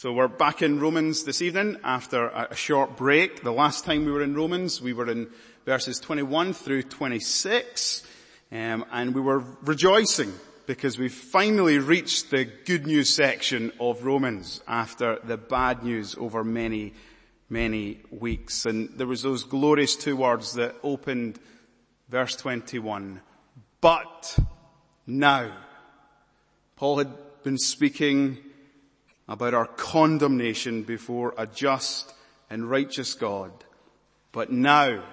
So 0.00 0.12
we're 0.12 0.28
back 0.28 0.62
in 0.62 0.78
Romans 0.78 1.24
this 1.24 1.42
evening 1.42 1.76
after 1.82 2.28
a 2.28 2.54
short 2.54 2.96
break. 2.96 3.42
The 3.42 3.50
last 3.50 3.84
time 3.84 4.04
we 4.04 4.12
were 4.12 4.22
in 4.22 4.32
Romans, 4.32 4.80
we 4.80 4.92
were 4.92 5.10
in 5.10 5.28
verses 5.64 5.98
21 5.98 6.52
through 6.52 6.84
26, 6.84 8.04
um, 8.52 8.84
and 8.92 9.12
we 9.12 9.20
were 9.20 9.42
rejoicing 9.62 10.32
because 10.66 10.98
we've 10.98 11.12
finally 11.12 11.78
reached 11.78 12.30
the 12.30 12.44
good 12.44 12.86
news 12.86 13.12
section 13.12 13.72
of 13.80 14.04
Romans 14.04 14.62
after 14.68 15.18
the 15.24 15.36
bad 15.36 15.82
news 15.82 16.14
over 16.16 16.44
many, 16.44 16.94
many 17.50 18.00
weeks. 18.12 18.66
And 18.66 18.90
there 18.90 19.08
was 19.08 19.22
those 19.22 19.42
glorious 19.42 19.96
two 19.96 20.16
words 20.16 20.52
that 20.52 20.76
opened 20.84 21.40
verse 22.08 22.36
21. 22.36 23.20
But 23.80 24.38
now. 25.08 25.56
Paul 26.76 26.98
had 26.98 27.10
been 27.42 27.58
speaking 27.58 28.38
about 29.28 29.54
our 29.54 29.66
condemnation 29.66 30.82
before 30.82 31.34
a 31.36 31.46
just 31.46 32.14
and 32.48 32.68
righteous 32.68 33.14
God. 33.14 33.52
But 34.32 34.50
now, 34.50 35.04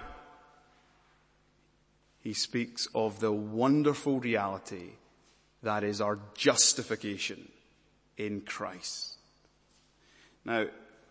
he 2.20 2.32
speaks 2.32 2.88
of 2.94 3.20
the 3.20 3.32
wonderful 3.32 4.18
reality 4.20 4.90
that 5.62 5.84
is 5.84 6.00
our 6.00 6.18
justification 6.34 7.50
in 8.16 8.40
Christ. 8.40 9.14
Now, 10.44 10.66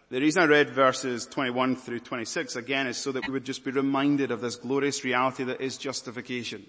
the 0.10 0.20
reason 0.20 0.44
I 0.44 0.46
read 0.46 0.70
verses 0.70 1.26
21 1.26 1.76
through 1.76 2.00
26 2.02 2.56
again 2.56 2.88
is 2.88 2.98
so 2.98 3.12
that 3.12 3.28
we 3.28 3.34
would 3.34 3.44
just 3.44 3.66
be 3.66 3.72
reminded 3.72 4.32
of 4.32 4.42
this 4.42 4.56
glorious 4.56 5.04
reality 5.04 5.44
that 5.46 5.62
is 5.62 5.78
justification. 5.78 6.66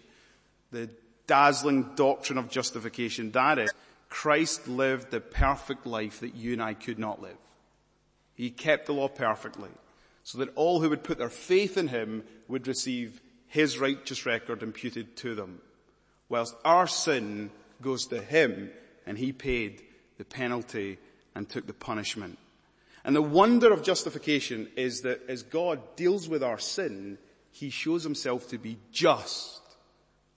The 0.72 0.90
dazzling 1.26 1.90
doctrine 1.96 2.38
of 2.38 2.48
justification. 2.48 3.30
That 3.32 3.58
is, 3.58 3.70
Christ 4.08 4.68
lived 4.68 5.10
the 5.10 5.20
perfect 5.20 5.86
life 5.86 6.20
that 6.20 6.34
you 6.34 6.52
and 6.52 6.62
I 6.62 6.74
could 6.74 6.98
not 6.98 7.20
live. 7.20 7.36
He 8.34 8.50
kept 8.50 8.86
the 8.86 8.92
law 8.92 9.08
perfectly 9.08 9.70
so 10.22 10.38
that 10.38 10.52
all 10.56 10.80
who 10.80 10.90
would 10.90 11.04
put 11.04 11.18
their 11.18 11.30
faith 11.30 11.76
in 11.76 11.88
him 11.88 12.24
would 12.48 12.66
receive 12.66 13.20
his 13.46 13.78
righteous 13.78 14.26
record 14.26 14.62
imputed 14.62 15.16
to 15.16 15.34
them. 15.34 15.60
Whilst 16.28 16.54
our 16.64 16.86
sin 16.86 17.50
goes 17.80 18.06
to 18.08 18.20
him 18.20 18.70
and 19.06 19.16
he 19.16 19.32
paid 19.32 19.82
the 20.18 20.24
penalty 20.24 20.98
and 21.34 21.48
took 21.48 21.66
the 21.66 21.72
punishment. 21.72 22.38
And 23.04 23.14
the 23.14 23.22
wonder 23.22 23.72
of 23.72 23.84
justification 23.84 24.68
is 24.76 25.02
that 25.02 25.22
as 25.28 25.44
God 25.44 25.80
deals 25.94 26.28
with 26.28 26.42
our 26.42 26.58
sin, 26.58 27.18
he 27.52 27.70
shows 27.70 28.02
himself 28.02 28.48
to 28.48 28.58
be 28.58 28.78
just 28.90 29.60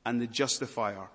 and 0.05 0.21
the 0.21 0.27
justifier 0.27 1.07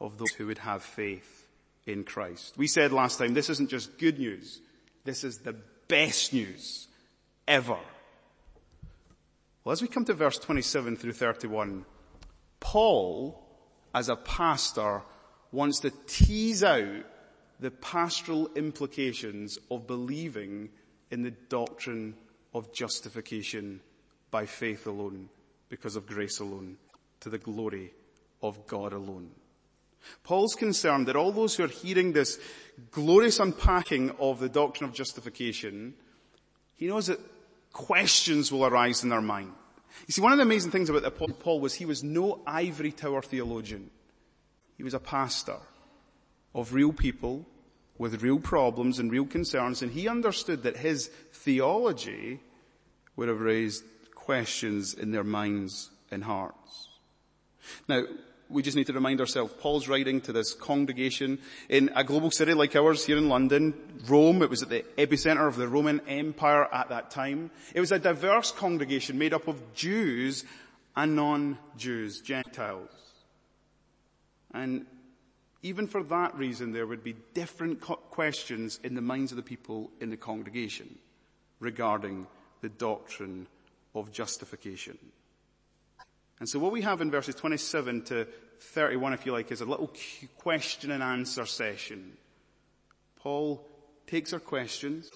of 0.00 0.18
those 0.18 0.30
who 0.32 0.46
would 0.46 0.58
have 0.58 0.82
faith 0.82 1.39
in 1.86 2.04
Christ. 2.04 2.56
We 2.56 2.66
said 2.66 2.92
last 2.92 3.18
time, 3.18 3.34
this 3.34 3.50
isn't 3.50 3.70
just 3.70 3.98
good 3.98 4.18
news. 4.18 4.60
This 5.04 5.24
is 5.24 5.38
the 5.38 5.56
best 5.88 6.32
news 6.32 6.88
ever. 7.48 7.78
Well, 9.64 9.72
as 9.72 9.82
we 9.82 9.88
come 9.88 10.04
to 10.06 10.14
verse 10.14 10.38
27 10.38 10.96
through 10.96 11.12
31, 11.12 11.84
Paul, 12.60 13.42
as 13.94 14.08
a 14.08 14.16
pastor, 14.16 15.02
wants 15.52 15.80
to 15.80 15.92
tease 16.06 16.62
out 16.62 17.04
the 17.58 17.70
pastoral 17.70 18.48
implications 18.54 19.58
of 19.70 19.86
believing 19.86 20.70
in 21.10 21.22
the 21.22 21.32
doctrine 21.48 22.14
of 22.54 22.72
justification 22.72 23.80
by 24.30 24.46
faith 24.46 24.86
alone, 24.86 25.28
because 25.68 25.96
of 25.96 26.06
grace 26.06 26.40
alone, 26.40 26.76
to 27.20 27.28
the 27.28 27.38
glory 27.38 27.92
of 28.42 28.66
God 28.66 28.92
alone. 28.92 29.30
Paul's 30.24 30.54
concerned 30.54 31.06
that 31.08 31.16
all 31.16 31.32
those 31.32 31.56
who 31.56 31.64
are 31.64 31.68
hearing 31.68 32.12
this 32.12 32.38
glorious 32.90 33.38
unpacking 33.38 34.10
of 34.18 34.40
the 34.40 34.48
doctrine 34.48 34.88
of 34.88 34.94
justification, 34.94 35.94
he 36.76 36.86
knows 36.86 37.06
that 37.06 37.20
questions 37.72 38.50
will 38.50 38.66
arise 38.66 39.02
in 39.02 39.10
their 39.10 39.20
mind. 39.20 39.52
You 40.06 40.12
see, 40.12 40.22
one 40.22 40.32
of 40.32 40.38
the 40.38 40.44
amazing 40.44 40.70
things 40.70 40.88
about 40.88 41.18
Paul 41.40 41.60
was 41.60 41.74
he 41.74 41.84
was 41.84 42.02
no 42.02 42.40
ivory 42.46 42.92
tower 42.92 43.22
theologian. 43.22 43.90
He 44.76 44.82
was 44.82 44.94
a 44.94 45.00
pastor 45.00 45.56
of 46.54 46.72
real 46.72 46.92
people 46.92 47.46
with 47.98 48.22
real 48.22 48.38
problems 48.38 48.98
and 48.98 49.12
real 49.12 49.26
concerns, 49.26 49.82
and 49.82 49.92
he 49.92 50.08
understood 50.08 50.62
that 50.62 50.78
his 50.78 51.08
theology 51.32 52.40
would 53.16 53.28
have 53.28 53.40
raised 53.40 53.84
questions 54.14 54.94
in 54.94 55.10
their 55.10 55.24
minds 55.24 55.90
and 56.10 56.24
hearts. 56.24 56.88
Now, 57.88 58.04
we 58.50 58.62
just 58.62 58.76
need 58.76 58.86
to 58.88 58.92
remind 58.92 59.20
ourselves, 59.20 59.54
Paul's 59.58 59.88
writing 59.88 60.20
to 60.22 60.32
this 60.32 60.54
congregation 60.54 61.38
in 61.68 61.90
a 61.94 62.04
global 62.04 62.30
city 62.30 62.52
like 62.52 62.74
ours 62.74 63.06
here 63.06 63.16
in 63.16 63.28
London, 63.28 63.74
Rome, 64.08 64.42
it 64.42 64.50
was 64.50 64.62
at 64.62 64.68
the 64.68 64.84
epicenter 64.98 65.46
of 65.46 65.56
the 65.56 65.68
Roman 65.68 66.00
Empire 66.08 66.66
at 66.72 66.88
that 66.88 67.10
time. 67.10 67.50
It 67.74 67.80
was 67.80 67.92
a 67.92 67.98
diverse 67.98 68.50
congregation 68.52 69.18
made 69.18 69.32
up 69.32 69.46
of 69.46 69.74
Jews 69.74 70.44
and 70.96 71.14
non-Jews, 71.14 72.20
Gentiles. 72.20 72.90
And 74.52 74.86
even 75.62 75.86
for 75.86 76.02
that 76.04 76.34
reason, 76.36 76.72
there 76.72 76.86
would 76.86 77.04
be 77.04 77.14
different 77.34 77.80
questions 77.80 78.80
in 78.82 78.94
the 78.94 79.00
minds 79.00 79.30
of 79.30 79.36
the 79.36 79.42
people 79.42 79.90
in 80.00 80.10
the 80.10 80.16
congregation 80.16 80.98
regarding 81.60 82.26
the 82.62 82.68
doctrine 82.68 83.46
of 83.94 84.10
justification. 84.10 84.98
And 86.40 86.48
so 86.48 86.58
what 86.58 86.72
we 86.72 86.80
have 86.82 87.02
in 87.02 87.10
verses 87.10 87.34
27 87.34 88.02
to 88.04 88.26
31, 88.60 89.12
if 89.12 89.26
you 89.26 89.32
like, 89.32 89.52
is 89.52 89.60
a 89.60 89.66
little 89.66 89.92
question 90.38 90.90
and 90.90 91.02
answer 91.02 91.44
session. 91.44 92.16
Paul 93.20 93.66
takes 94.06 94.32
our 94.32 94.40
questions 94.40 95.10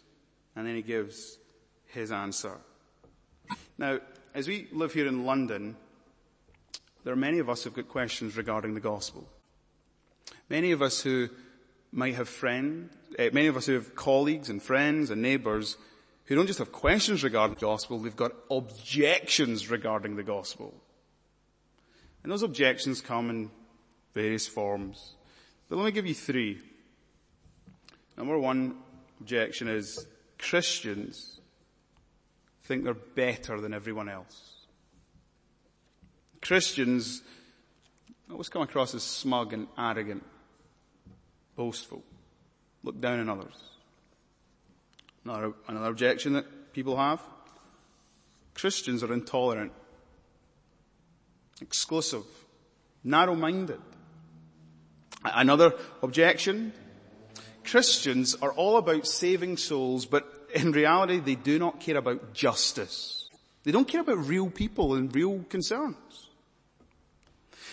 and 0.55 0.67
then 0.67 0.77
he 0.77 0.83
gives 0.83 1.39
his 1.87 2.13
answer. 2.13 2.59
Now, 3.79 4.01
as 4.35 4.47
we 4.47 4.69
live 4.71 4.93
here 4.93 5.07
in 5.07 5.25
London, 5.25 5.77
there 7.05 7.13
are 7.13 7.17
many 7.17 7.39
of 7.39 7.49
us 7.49 7.65
who've 7.65 7.75
got 7.75 7.89
questions 7.89 8.37
regarding 8.37 8.75
the 8.75 8.81
gospel. 8.81 9.27
Many 10.51 10.73
of 10.73 10.83
us 10.83 11.01
who 11.01 11.29
might 11.91 12.15
have 12.15 12.29
friends, 12.29 12.93
uh, 13.19 13.29
many 13.33 13.47
of 13.47 13.57
us 13.57 13.67
who 13.67 13.75
have 13.75 13.95
colleagues 13.95 14.51
and 14.51 14.63
friends 14.63 15.11
and 15.11 15.23
neighbours 15.23 15.77
who 16.25 16.35
don't 16.35 16.47
just 16.47 16.59
have 16.59 16.73
questions 16.73 17.23
regarding 17.23 17.55
the 17.55 17.61
gospel, 17.61 17.99
they've 17.99 18.17
got 18.17 18.33
objections 18.51 19.71
regarding 19.71 20.17
the 20.17 20.23
gospel. 20.23 20.75
And 22.25 22.33
those 22.33 22.43
objections 22.43 23.01
come 23.01 23.31
in 23.31 23.51
various 24.15 24.49
forms. 24.49 25.15
But 25.69 25.77
let 25.77 25.85
me 25.85 25.93
give 25.93 26.07
you 26.07 26.15
three. 26.15 26.59
Number 28.17 28.39
one 28.39 28.79
objection 29.21 29.69
is 29.69 30.07
Christians 30.39 31.41
think 32.65 32.85
they're 32.85 32.95
better 32.95 33.61
than 33.61 33.75
everyone 33.75 34.09
else. 34.09 34.67
Christians 36.41 37.23
oh, 38.31 38.33
always 38.33 38.49
come 38.49 38.63
across 38.63 38.95
as 38.95 39.03
smug 39.03 39.53
and 39.53 39.67
arrogant, 39.77 40.25
boastful, 41.57 42.03
look 42.83 43.01
down 43.01 43.21
on 43.21 43.29
others. 43.29 43.63
Another, 45.25 45.53
another 45.69 45.91
objection 45.91 46.35
that 46.35 46.73
people 46.73 46.97
have. 46.97 47.21
Christians 48.55 49.03
are 49.03 49.13
intolerant 49.13 49.73
exclusive, 51.61 52.25
narrow-minded. 53.03 53.81
Another 55.25 55.75
objection, 56.03 56.73
Christians 57.65 58.35
are 58.43 58.53
all 58.53 58.77
about 58.77 59.07
saving 59.07 59.57
souls, 59.57 60.07
but 60.07 60.49
in 60.55 60.73
reality 60.73 61.21
they 61.21 61.35
do 61.35 61.59
not 61.59 61.81
care 61.81 61.97
about 61.97 62.35
justice. 62.35 63.29
They 63.65 63.73
don't 63.73 63.89
care 63.89 64.03
about 64.03 64.27
real 64.27 64.51
people 64.51 64.95
and 64.95 65.15
real 65.15 65.45
concerns. 65.49 66.29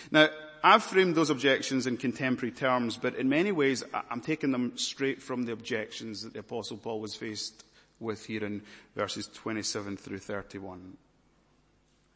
Now, 0.10 0.30
I've 0.64 0.84
framed 0.84 1.16
those 1.16 1.30
objections 1.30 1.88
in 1.88 1.98
contemporary 1.98 2.52
terms, 2.52 2.96
but 2.96 3.16
in 3.16 3.28
many 3.30 3.52
ways 3.52 3.84
I'm 4.10 4.22
taking 4.22 4.52
them 4.52 4.78
straight 4.78 5.22
from 5.22 5.44
the 5.44 5.54
objections 5.54 6.22
that 6.22 6.34
the 6.34 6.40
apostle 6.40 6.78
Paul 6.78 7.02
was 7.02 7.16
faced 7.16 7.64
with 8.00 8.26
here 8.26 8.44
in 8.44 8.62
verses 8.96 9.28
27 9.28 9.98
through 9.98 10.20
31. 10.20 10.98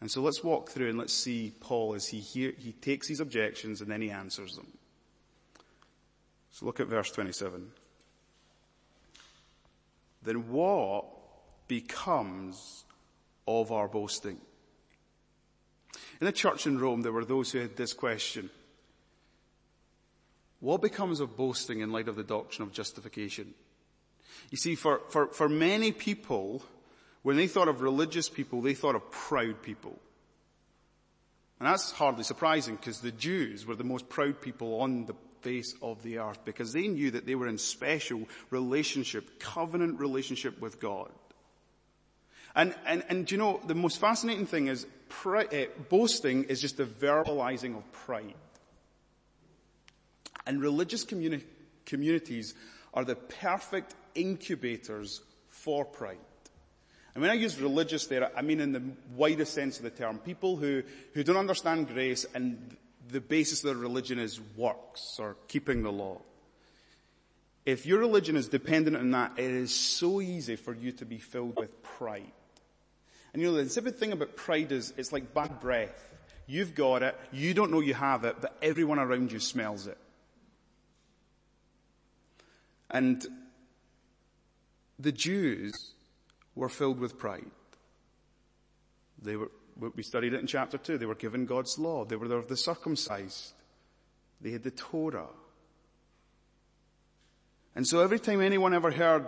And 0.06 0.12
so 0.12 0.22
let's 0.22 0.44
walk 0.44 0.69
through 0.69 0.90
and 0.90 1.00
let's 1.00 1.16
see 1.16 1.52
Paul 1.60 1.96
as 1.96 2.06
he, 2.06 2.19
hear, 2.19 2.54
he 2.60 2.74
takes 2.74 3.07
these 3.07 3.19
objections 3.19 3.81
and 3.81 3.90
then 3.90 4.04
he 4.04 4.12
answers 4.12 4.56
them. 4.56 4.68
So 6.52 6.68
look 6.68 6.80
at 6.80 6.86
verse 6.86 7.10
27. 7.10 7.72
Then 10.22 10.52
what 10.52 11.06
becomes 11.68 12.84
of 13.48 13.72
our 13.72 13.88
boasting? 13.88 14.38
In 16.22 16.25
the 16.25 16.31
church 16.31 16.68
in 16.68 16.78
Rome, 16.78 17.02
there 17.02 17.12
were 17.12 17.25
those 17.25 17.52
who 17.52 17.57
had 17.57 17.75
this 17.75 17.94
question. 17.94 18.52
What 20.60 20.84
becomes 20.84 21.19
of 21.19 21.36
boasting 21.36 21.80
in 21.80 21.92
light 21.92 22.07
of 22.07 22.16
the 22.16 22.24
doctrine 22.24 22.68
of 22.68 22.72
justification? 22.72 23.56
You 24.52 24.60
see, 24.60 24.75
for, 24.75 25.02
for, 25.10 25.30
for 25.30 25.50
many 25.50 25.92
people, 25.92 26.62
when 27.25 27.38
they 27.38 27.48
thought 27.48 27.68
of 27.68 27.81
religious 27.81 28.30
people, 28.30 28.62
they 28.62 28.75
thought 28.75 28.94
of 28.94 29.10
proud 29.10 29.63
people. 29.63 29.98
And 31.60 31.68
that's 31.68 31.89
hardly 31.89 32.24
surprising 32.24 32.75
because 32.75 33.00
the 33.00 33.12
Jews 33.12 33.66
were 33.66 33.74
the 33.74 33.83
most 33.83 34.10
proud 34.10 34.42
people 34.42 34.80
on 34.81 35.07
the 35.07 35.16
face 35.42 35.74
of 35.81 36.04
the 36.04 36.19
earth 36.19 36.45
because 36.45 36.72
they 36.72 36.88
knew 36.88 37.10
that 37.10 37.25
they 37.25 37.33
were 37.33 37.48
in 37.48 37.57
special 37.57 38.27
relationship, 38.51 39.39
covenant 39.39 40.00
relationship 40.00 40.62
with 40.62 40.80
God. 40.80 41.10
And, 42.56 42.75
and, 42.86 43.04
and 43.10 43.31
you 43.31 43.39
know, 43.39 43.60
the 43.66 43.74
most 43.74 44.00
fascinating 44.00 44.45
thing 44.45 44.68
is 44.68 44.86
uh, 45.25 45.44
boasting 45.89 46.44
is 46.44 46.62
just 46.62 46.78
the 46.78 46.86
verbalizing 46.86 47.75
of 47.75 47.92
pride. 47.92 48.36
And 50.45 50.62
religious 50.62 51.04
communi- 51.04 51.42
communities 51.88 52.54
are 52.94 53.04
the 53.04 53.16
perfect 53.16 53.95
incubators 54.13 55.21
for 55.48 55.86
pride. 55.86 56.19
And 57.16 57.22
when 57.22 57.32
I 57.32 57.36
use 57.36 57.60
religious 57.62 58.08
there, 58.08 58.30
I 58.38 58.42
mean 58.42 58.60
in 58.60 58.74
the 58.74 58.84
widest 59.16 59.54
sense 59.54 59.78
of 59.78 59.84
the 59.84 59.90
term. 59.90 60.20
People 60.20 60.58
who, 60.58 60.84
who 61.14 61.24
don't 61.24 61.38
understand 61.38 61.88
grace 61.88 62.26
and 62.36 62.76
the 63.08 63.22
basis 63.22 63.64
of 63.64 63.68
their 63.68 63.82
religion 63.82 64.20
is 64.20 64.42
works 64.58 65.18
or 65.18 65.38
keeping 65.48 65.82
the 65.82 65.92
law. 65.92 66.20
If 67.66 67.86
your 67.86 68.00
religion 68.00 68.36
is 68.36 68.50
dependent 68.50 68.98
on 68.98 69.12
that, 69.12 69.34
it 69.38 69.50
is 69.50 69.74
so 69.74 70.20
easy 70.20 70.58
for 70.58 70.74
you 70.74 70.92
to 70.94 71.06
be 71.06 71.18
filled 71.18 71.58
with 71.58 71.82
pride. 71.82 72.32
And 73.32 73.42
you 73.42 73.48
know, 73.48 73.56
the 73.56 73.62
insipid 73.62 73.98
thing 73.98 74.12
about 74.12 74.36
pride 74.36 74.74
is 74.74 74.94
it's 74.98 75.14
like 75.14 75.34
bad 75.34 75.62
breath. 75.62 76.14
You've 76.48 76.76
got 76.76 77.02
it, 77.02 77.18
you 77.32 77.54
don't 77.54 77.72
know 77.72 77.80
you 77.80 77.94
have 77.94 78.26
it, 78.26 78.36
but 78.42 78.58
everyone 78.62 79.00
around 79.00 79.32
you 79.32 79.40
smells 79.40 79.88
it. 79.88 79.98
And 82.92 83.26
the 85.00 85.12
Jews 85.12 85.94
were 86.56 86.69
filled 86.69 87.00
with 87.00 87.18
pride. 87.18 87.52
They 89.22 89.36
were, 89.36 89.52
we 89.96 90.04
studied 90.04 90.34
it 90.34 90.40
in 90.40 90.48
chapter 90.48 90.78
two, 90.78 90.98
they 90.98 91.06
were 91.06 91.16
given 91.16 91.46
God's 91.46 91.78
law, 91.78 92.06
they 92.06 92.16
were 92.16 92.42
the 92.42 92.57
circumcised, 92.57 93.54
they 94.42 94.52
had 94.52 94.63
the 94.63 94.72
Torah. 94.72 95.28
And 97.75 97.86
so 97.86 98.00
every 98.00 98.19
time 98.19 98.42
anyone 98.42 98.74
ever 98.74 98.92
heard 98.92 99.28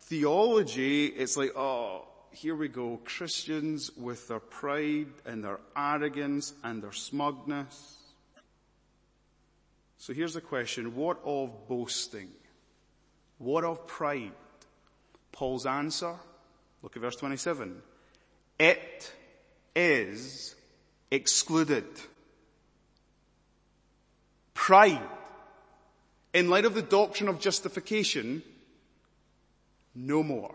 theology, 0.00 1.06
it's 1.06 1.36
like, 1.36 1.56
oh, 1.56 2.06
here 2.30 2.54
we 2.54 2.68
go, 2.68 3.00
Christians 3.04 3.90
with 3.96 4.28
their 4.28 4.40
pride 4.40 5.08
and 5.24 5.42
their 5.42 5.58
arrogance 5.76 6.52
and 6.62 6.82
their 6.82 6.92
smugness. 6.92 7.96
So 9.98 10.12
here's 10.12 10.34
the 10.34 10.40
question, 10.40 10.94
what 10.94 11.18
of 11.24 11.66
boasting? 11.66 12.28
What 13.38 13.64
of 13.64 13.86
pride? 13.86 14.32
Paul's 15.32 15.66
answer, 15.66 16.14
look 16.86 16.94
at 16.94 17.02
verse 17.02 17.16
27. 17.16 17.82
It 18.60 19.12
is 19.74 20.54
excluded. 21.10 21.84
Pride, 24.54 25.02
in 26.32 26.48
light 26.48 26.64
of 26.64 26.74
the 26.74 26.82
doctrine 26.82 27.28
of 27.28 27.40
justification, 27.40 28.44
no 29.96 30.22
more. 30.22 30.54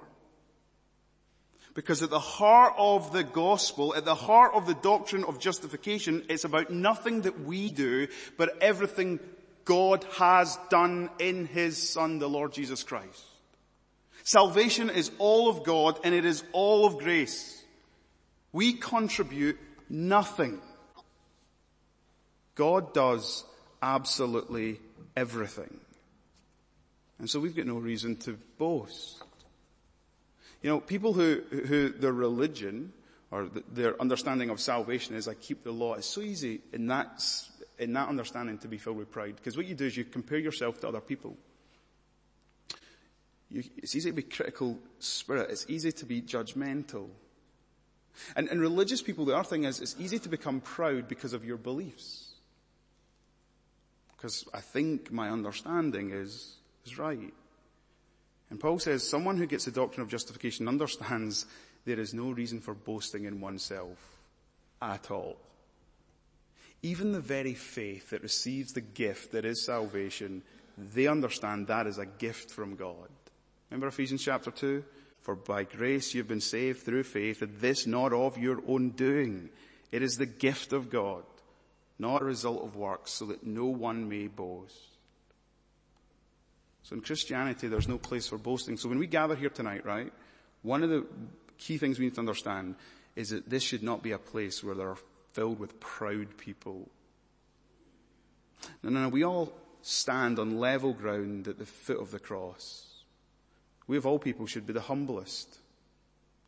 Because 1.73 2.01
at 2.01 2.09
the 2.09 2.19
heart 2.19 2.75
of 2.77 3.11
the 3.11 3.25
gospel, 3.25 3.93
at 3.93 4.05
the 4.05 4.15
heart 4.15 4.53
of 4.53 4.65
the 4.67 4.75
doctrine 4.75 5.25
of 5.25 5.37
justification, 5.37 6.23
it's 6.29 6.45
about 6.45 6.69
nothing 6.69 7.23
that 7.23 7.41
we 7.41 7.69
do, 7.69 8.07
but 8.37 8.57
everything 8.61 9.19
God 9.65 10.05
has 10.17 10.57
done 10.69 11.09
in 11.19 11.45
His 11.45 11.89
Son, 11.89 12.19
the 12.19 12.29
Lord 12.29 12.53
Jesus 12.53 12.83
Christ. 12.83 13.25
Salvation 14.23 14.89
is 14.89 15.11
all 15.17 15.49
of 15.49 15.63
God 15.63 15.99
and 16.03 16.13
it 16.13 16.25
is 16.25 16.43
all 16.51 16.85
of 16.85 16.97
grace. 16.99 17.63
We 18.53 18.73
contribute 18.73 19.57
nothing. 19.89 20.59
God 22.55 22.93
does 22.93 23.43
absolutely 23.81 24.79
everything. 25.15 25.79
And 27.19 27.29
so 27.29 27.39
we've 27.39 27.55
got 27.55 27.65
no 27.65 27.77
reason 27.77 28.15
to 28.17 28.37
boast. 28.57 29.23
You 30.61 30.69
know, 30.69 30.79
people 30.79 31.13
who, 31.13 31.41
who 31.49 31.89
their 31.89 32.13
religion 32.13 32.93
or 33.31 33.47
their 33.71 33.99
understanding 34.01 34.49
of 34.49 34.59
salvation 34.59 35.15
is 35.15 35.27
I 35.27 35.33
keep 35.35 35.63
the 35.63 35.71
law. 35.71 35.93
It's 35.95 36.07
so 36.07 36.21
easy 36.21 36.61
in 36.73 36.87
that, 36.87 37.23
in 37.79 37.93
that 37.93 38.09
understanding 38.09 38.57
to 38.59 38.67
be 38.67 38.77
filled 38.77 38.97
with 38.97 39.11
pride. 39.11 39.35
Because 39.37 39.55
what 39.55 39.65
you 39.65 39.75
do 39.75 39.85
is 39.85 39.95
you 39.95 40.03
compare 40.03 40.37
yourself 40.37 40.79
to 40.81 40.87
other 40.87 40.99
people. 40.99 41.37
You, 43.51 43.63
it's 43.77 43.95
easy 43.95 44.09
to 44.09 44.15
be 44.15 44.23
critical 44.23 44.79
spirit. 44.99 45.49
It's 45.51 45.65
easy 45.67 45.91
to 45.91 46.05
be 46.05 46.21
judgmental. 46.21 47.09
And, 48.35 48.47
and 48.49 48.61
religious 48.61 49.01
people, 49.01 49.25
the 49.25 49.35
other 49.35 49.47
thing 49.47 49.65
is, 49.65 49.79
it's 49.79 49.95
easy 49.99 50.19
to 50.19 50.29
become 50.29 50.61
proud 50.61 51.07
because 51.07 51.33
of 51.33 51.43
your 51.43 51.57
beliefs. 51.57 52.31
Because 54.15 54.45
I 54.53 54.59
think 54.59 55.11
my 55.11 55.29
understanding 55.29 56.11
is, 56.11 56.55
is 56.85 56.97
right. 56.97 57.33
And 58.49 58.59
Paul 58.59 58.79
says, 58.79 59.07
someone 59.07 59.37
who 59.37 59.47
gets 59.47 59.65
the 59.65 59.71
doctrine 59.71 60.03
of 60.03 60.09
justification 60.09 60.67
understands 60.67 61.45
there 61.85 61.99
is 61.99 62.13
no 62.13 62.31
reason 62.31 62.61
for 62.61 62.73
boasting 62.73 63.25
in 63.25 63.41
oneself 63.41 63.97
at 64.81 65.09
all. 65.09 65.37
Even 66.83 67.11
the 67.11 67.19
very 67.19 67.53
faith 67.53 68.09
that 68.09 68.23
receives 68.23 68.73
the 68.73 68.81
gift 68.81 69.31
that 69.31 69.45
is 69.45 69.65
salvation, 69.65 70.41
they 70.77 71.07
understand 71.07 71.67
that 71.67 71.87
is 71.87 71.97
a 71.97 72.05
gift 72.05 72.49
from 72.49 72.75
God. 72.75 73.09
Remember 73.71 73.87
Ephesians 73.87 74.21
chapter 74.21 74.51
2? 74.51 74.83
For 75.21 75.35
by 75.35 75.63
grace 75.63 76.13
you've 76.13 76.27
been 76.27 76.41
saved 76.41 76.81
through 76.81 77.03
faith, 77.03 77.41
and 77.41 77.57
this 77.59 77.87
not 77.87 78.11
of 78.11 78.37
your 78.37 78.61
own 78.67 78.89
doing. 78.89 79.49
It 79.91 80.01
is 80.01 80.17
the 80.17 80.25
gift 80.25 80.73
of 80.73 80.89
God, 80.89 81.23
not 81.97 82.21
a 82.21 82.25
result 82.25 82.63
of 82.63 82.75
works, 82.75 83.11
so 83.11 83.25
that 83.27 83.45
no 83.45 83.65
one 83.65 84.09
may 84.09 84.27
boast. 84.27 84.75
So 86.83 86.95
in 86.95 87.01
Christianity, 87.01 87.67
there's 87.67 87.87
no 87.87 87.97
place 87.97 88.27
for 88.27 88.37
boasting. 88.37 88.77
So 88.77 88.89
when 88.89 88.99
we 88.99 89.07
gather 89.07 89.35
here 89.35 89.49
tonight, 89.49 89.85
right, 89.85 90.11
one 90.63 90.83
of 90.83 90.89
the 90.89 91.05
key 91.57 91.77
things 91.77 91.97
we 91.97 92.05
need 92.05 92.15
to 92.15 92.19
understand 92.19 92.75
is 93.15 93.29
that 93.29 93.49
this 93.49 93.63
should 93.63 93.83
not 93.83 94.03
be 94.03 94.11
a 94.11 94.17
place 94.17 94.63
where 94.63 94.75
they're 94.75 94.97
filled 95.33 95.59
with 95.59 95.79
proud 95.79 96.35
people. 96.37 96.89
No, 98.83 98.89
no, 98.89 99.03
no, 99.03 99.09
we 99.09 99.23
all 99.23 99.53
stand 99.81 100.39
on 100.39 100.57
level 100.57 100.93
ground 100.93 101.47
at 101.47 101.59
the 101.59 101.65
foot 101.65 101.99
of 101.99 102.11
the 102.11 102.19
cross. 102.19 102.90
We 103.91 103.97
of 103.97 104.05
all 104.05 104.19
people 104.19 104.45
should 104.45 104.65
be 104.65 104.71
the 104.71 104.79
humblest 104.79 105.59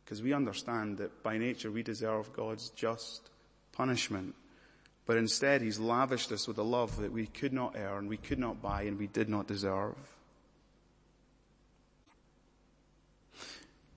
because 0.02 0.22
we 0.22 0.32
understand 0.32 0.96
that 0.96 1.22
by 1.22 1.36
nature 1.36 1.70
we 1.70 1.82
deserve 1.82 2.32
God's 2.32 2.70
just 2.70 3.28
punishment. 3.70 4.34
But 5.04 5.18
instead 5.18 5.60
he's 5.60 5.78
lavished 5.78 6.32
us 6.32 6.48
with 6.48 6.56
a 6.56 6.62
love 6.62 6.96
that 7.02 7.12
we 7.12 7.26
could 7.26 7.52
not 7.52 7.76
earn, 7.76 8.08
we 8.08 8.16
could 8.16 8.38
not 8.38 8.62
buy, 8.62 8.84
and 8.84 8.98
we 8.98 9.08
did 9.08 9.28
not 9.28 9.46
deserve. 9.46 9.94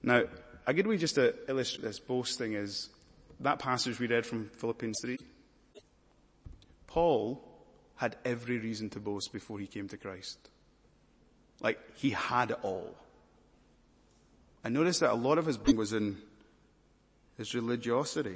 Now, 0.03 0.23
a 0.65 0.73
good 0.73 0.85
way 0.85 0.97
just 0.97 1.15
to 1.15 1.33
illustrate 1.47 1.85
this 1.85 1.99
boasting 1.99 2.51
is 2.51 2.89
that 3.39 3.59
passage 3.59 3.97
we 3.97 4.07
read 4.07 4.25
from 4.25 4.49
Philippians 4.49 4.99
3. 5.01 5.17
Paul 6.87 7.41
had 7.95 8.17
every 8.25 8.57
reason 8.57 8.89
to 8.89 8.99
boast 8.99 9.31
before 9.31 9.57
he 9.57 9.67
came 9.67 9.87
to 9.87 9.95
Christ. 9.95 10.37
Like, 11.61 11.79
he 11.95 12.09
had 12.09 12.51
it 12.51 12.59
all. 12.61 12.93
I 14.67 14.69
noticed 14.69 14.99
that 14.99 15.13
a 15.13 15.15
lot 15.15 15.37
of 15.37 15.45
his 15.45 15.57
being 15.57 15.77
was 15.77 15.93
in 15.93 16.17
his 17.37 17.55
religiosity. 17.55 18.35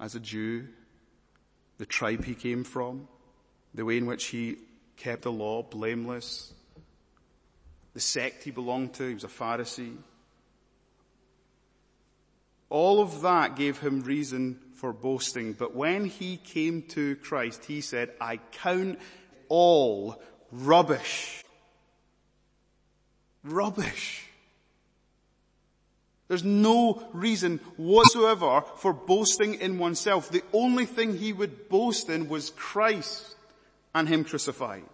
As 0.00 0.14
a 0.14 0.18
Jew, 0.18 0.66
the 1.76 1.84
tribe 1.84 2.24
he 2.24 2.34
came 2.34 2.64
from, 2.64 3.06
the 3.74 3.84
way 3.84 3.98
in 3.98 4.06
which 4.06 4.28
he 4.28 4.56
kept 4.96 5.24
the 5.24 5.30
law 5.30 5.62
blameless, 5.62 6.54
the 7.92 8.00
sect 8.00 8.44
he 8.44 8.50
belonged 8.50 8.94
to, 8.94 9.08
he 9.08 9.12
was 9.12 9.24
a 9.24 9.28
Pharisee. 9.28 9.94
All 12.70 13.02
of 13.02 13.20
that 13.20 13.56
gave 13.56 13.78
him 13.78 14.00
reason 14.00 14.58
for 14.76 14.94
boasting, 14.94 15.52
but 15.52 15.76
when 15.76 16.06
he 16.06 16.38
came 16.38 16.80
to 16.92 17.16
Christ, 17.16 17.66
he 17.66 17.82
said, 17.82 18.10
I 18.22 18.38
count 18.38 18.98
all 19.50 20.22
rubbish. 20.50 21.44
Rubbish. 23.44 24.30
There's 26.32 26.44
no 26.44 27.06
reason 27.12 27.60
whatsoever 27.76 28.62
for 28.76 28.94
boasting 28.94 29.56
in 29.60 29.76
oneself. 29.76 30.30
The 30.30 30.42
only 30.54 30.86
thing 30.86 31.18
he 31.18 31.30
would 31.30 31.68
boast 31.68 32.08
in 32.08 32.30
was 32.30 32.48
Christ 32.56 33.36
and 33.94 34.08
him 34.08 34.24
crucified. 34.24 34.84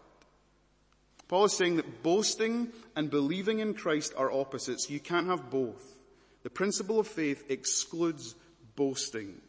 Paul 1.29 1.45
is 1.45 1.57
saying 1.57 1.77
that 1.77 2.03
boasting 2.03 2.73
and 2.97 3.09
believing 3.09 3.61
in 3.61 3.75
Christ 3.75 4.15
are 4.17 4.33
opposites. 4.33 4.91
You 4.91 4.99
can't 4.99 5.29
have 5.29 5.49
both. 5.49 5.97
The 6.43 6.51
principle 6.51 6.99
of 6.99 7.07
faith 7.07 7.49
excludes 7.49 8.35
boasting 8.75 9.41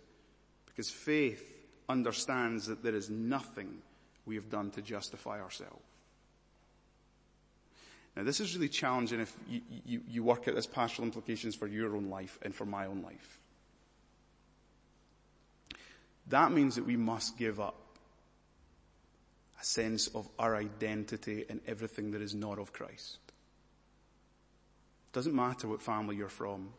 because 0.67 0.91
faith 0.91 1.43
understands 1.89 2.67
that 2.67 2.83
there 2.83 2.93
is 2.93 3.09
nothing 3.09 3.79
we 4.27 4.35
have 4.35 4.51
done 4.51 4.69
to 4.71 4.83
justify 4.83 5.41
ourselves. 5.41 5.88
Now 8.15 8.23
this 8.23 8.39
is 8.39 8.55
really 8.55 8.69
challenging 8.69 9.19
if 9.19 9.35
you, 9.47 9.61
you, 9.85 10.01
you 10.07 10.23
work 10.23 10.47
out 10.47 10.55
this 10.55 10.67
pastoral 10.67 11.05
implications 11.05 11.55
for 11.55 11.67
your 11.67 11.95
own 11.95 12.09
life 12.09 12.37
and 12.41 12.53
for 12.53 12.65
my 12.65 12.85
own 12.85 13.01
life. 13.01 13.39
That 16.27 16.51
means 16.51 16.75
that 16.75 16.85
we 16.85 16.95
must 16.95 17.37
give 17.37 17.59
up 17.59 17.75
a 19.59 19.65
sense 19.65 20.07
of 20.07 20.27
our 20.37 20.55
identity 20.55 21.45
and 21.49 21.59
everything 21.67 22.11
that 22.11 22.21
is 22.21 22.33
not 22.33 22.59
of 22.59 22.71
Christ. 22.71 23.17
It 25.09 25.13
doesn't 25.13 25.35
matter 25.35 25.67
what 25.67 25.81
family 25.81 26.15
you're 26.15 26.29
from. 26.29 26.69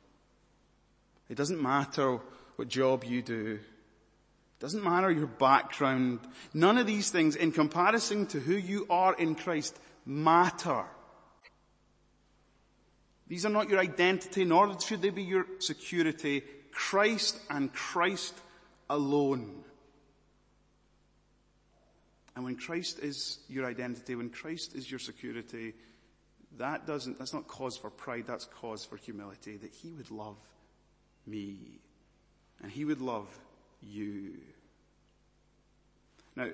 It 1.29 1.37
doesn't 1.37 1.61
matter 1.61 2.21
what 2.57 2.69
job 2.69 3.05
you 3.05 3.23
do. 3.23 3.59
It 3.59 4.61
doesn't 4.61 4.85
matter 4.85 5.11
your 5.11 5.27
background. 5.27 6.21
None 6.55 6.79
of 6.79 6.87
these 6.87 7.11
things 7.11 7.35
in 7.35 7.53
comparison 7.53 8.27
to 8.27 8.41
who 8.41 8.55
you 8.55 8.87
are 8.89 9.15
in 9.15 9.35
Christ 9.35 9.79
matter. 10.07 10.85
These 13.31 13.47
are 13.47 13.51
not 13.51 13.71
your 13.71 13.79
identity, 13.79 14.45
nor 14.45 14.79
should 14.81 15.03
they 15.03 15.11
be 15.11 15.23
your 15.23 15.47
security. 15.61 16.43
Christ 16.73 17.39
and 17.49 17.73
Christ 17.73 18.35
alone. 18.91 19.63
And 22.35 22.45
when 22.45 22.57
Christ 22.57 22.99
is 22.99 23.39
your 23.49 23.67
identity, 23.67 24.17
when 24.17 24.31
Christ 24.31 24.75
is 24.75 24.91
your 24.91 24.99
security, 24.99 25.75
that 26.59 26.89
doesn't, 26.89 27.21
that's 27.21 27.33
not 27.33 27.47
cause 27.47 27.77
for 27.77 27.89
pride, 27.89 28.25
that's 28.27 28.47
cause 28.47 28.85
for 28.85 28.97
humility, 28.97 29.57
that 29.59 29.71
He 29.71 29.93
would 29.93 30.11
love 30.11 30.39
me. 31.25 31.79
And 32.65 32.73
He 32.73 32.85
would 32.85 33.01
love 33.01 33.29
you. 33.81 34.39
Now, 36.35 36.49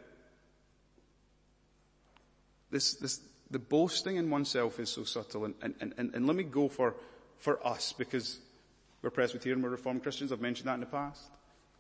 this, 2.71 2.93
this, 2.97 3.19
the 3.51 3.59
boasting 3.59 4.17
in 4.17 4.31
oneself 4.31 4.81
is 4.81 4.91
so 4.91 5.05
subtle 5.05 5.45
and, 5.45 5.55
and, 5.63 5.95
and, 5.97 6.15
and 6.15 6.27
let 6.27 6.37
me 6.37 6.43
go 6.43 6.69
for, 6.69 6.95
for 7.39 7.65
us 7.67 7.93
because 7.93 8.41
we're 9.03 9.11
Presbyterian, 9.11 9.63
we're 9.63 9.71
Reformed 9.71 10.03
Christians, 10.03 10.33
I've 10.33 10.41
mentioned 10.41 10.69
that 10.69 10.75
in 10.75 10.81
the 10.81 10.87
past. 10.87 11.31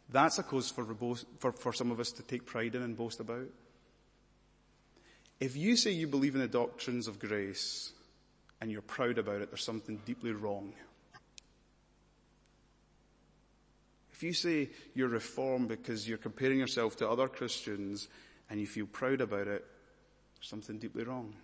That's 0.09 0.39
a 0.39 0.43
cause 0.43 0.71
for, 0.71 0.87
for, 1.39 1.53
for 1.53 1.73
some 1.73 1.91
of 1.91 1.99
us 1.99 2.13
to 2.13 2.23
take 2.23 2.47
pride 2.47 2.75
in 2.75 2.83
and 2.83 2.97
boast 2.97 3.19
about. 3.19 3.49
If 5.41 5.57
you 5.57 5.77
say 5.77 5.91
you 5.91 6.07
believe 6.07 6.35
in 6.35 6.41
the 6.41 6.49
doctrines 6.49 7.09
of 7.09 7.19
grace 7.19 7.93
and 8.61 8.71
you're 8.71 8.83
proud 8.83 9.19
about 9.19 9.43
it, 9.43 9.51
there's 9.51 9.65
something 9.65 10.01
deeply 10.07 10.33
wrong. 10.33 10.73
If 14.13 14.23
you 14.23 14.33
say 14.33 14.71
you're 14.95 15.09
reformed 15.09 15.69
because 15.69 16.09
you're 16.09 16.17
comparing 16.17 16.59
yourself 16.59 16.97
to 16.99 17.09
other 17.11 17.29
Christians 17.29 18.09
and 18.49 18.59
you 18.59 18.67
feel 18.67 18.87
proud 18.87 19.21
about 19.21 19.49
it, 19.49 19.65
there's 20.37 20.49
something 20.49 20.79
deeply 20.79 21.05
wrong. 21.05 21.35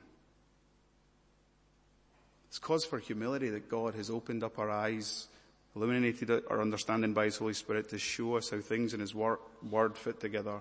It's 2.53 2.59
cause 2.59 2.85
for 2.85 2.99
humility 2.99 3.49
that 3.49 3.71
God 3.71 3.95
has 3.95 4.11
opened 4.11 4.45
up 4.45 4.59
our 4.59 4.69
eyes, 4.69 5.27
illuminated 5.75 6.45
our 6.51 6.61
understanding 6.61 7.15
by 7.15 7.25
His 7.25 7.39
Holy 7.39 7.55
Spirit 7.55 7.89
to 7.89 7.99
show 7.99 8.37
us 8.37 8.51
how 8.51 8.61
things 8.61 8.93
in 8.93 9.01
His 9.01 9.15
word, 9.15 9.39
word 9.71 9.97
fit 9.97 10.21
together. 10.21 10.61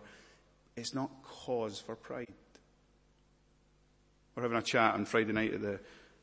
It's 0.77 0.93
not 0.93 1.11
cause 1.21 1.81
for 1.81 1.97
pride. 1.97 2.31
We're 4.33 4.43
having 4.43 4.57
a 4.57 4.61
chat 4.61 4.93
on 4.93 5.03
Friday 5.03 5.33
night 5.33 5.53
at 5.53 5.61
the, 5.61 5.73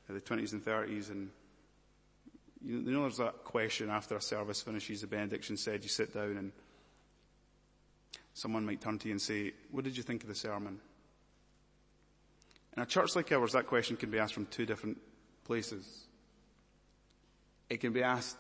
at 0.09 0.15
the 0.15 0.23
20s 0.23 0.55
and 0.55 0.65
30s 0.65 1.11
and 1.11 1.29
you 2.65 2.81
know 2.81 3.03
there's 3.03 3.19
that 3.19 3.45
question 3.45 3.91
after 3.91 4.17
a 4.17 4.23
service 4.23 4.63
finishes, 4.63 5.03
the 5.03 5.07
benediction 5.07 5.59
said 5.59 5.83
you 5.83 5.91
sit 5.91 6.15
down 6.15 6.39
and 6.39 6.53
someone 8.33 8.65
might 8.65 8.81
turn 8.81 8.99
to 9.01 9.09
you 9.09 9.13
and 9.13 9.21
say, 9.21 9.53
what 9.71 9.85
did 9.85 9.99
you 9.99 10.03
think 10.03 10.23
of 10.23 10.31
the 10.31 10.35
sermon? 10.35 10.81
In 12.75 12.83
a 12.83 12.87
church 12.87 13.15
like 13.15 13.31
ours, 13.33 13.53
that 13.53 13.67
question 13.67 13.99
can 13.99 14.11
be 14.11 14.19
asked 14.19 14.33
from 14.33 14.47
two 14.47 14.65
different 14.65 14.97
places. 15.49 16.05
It 17.69 17.81
can 17.81 17.93
be 17.93 18.05
asked 18.05 18.37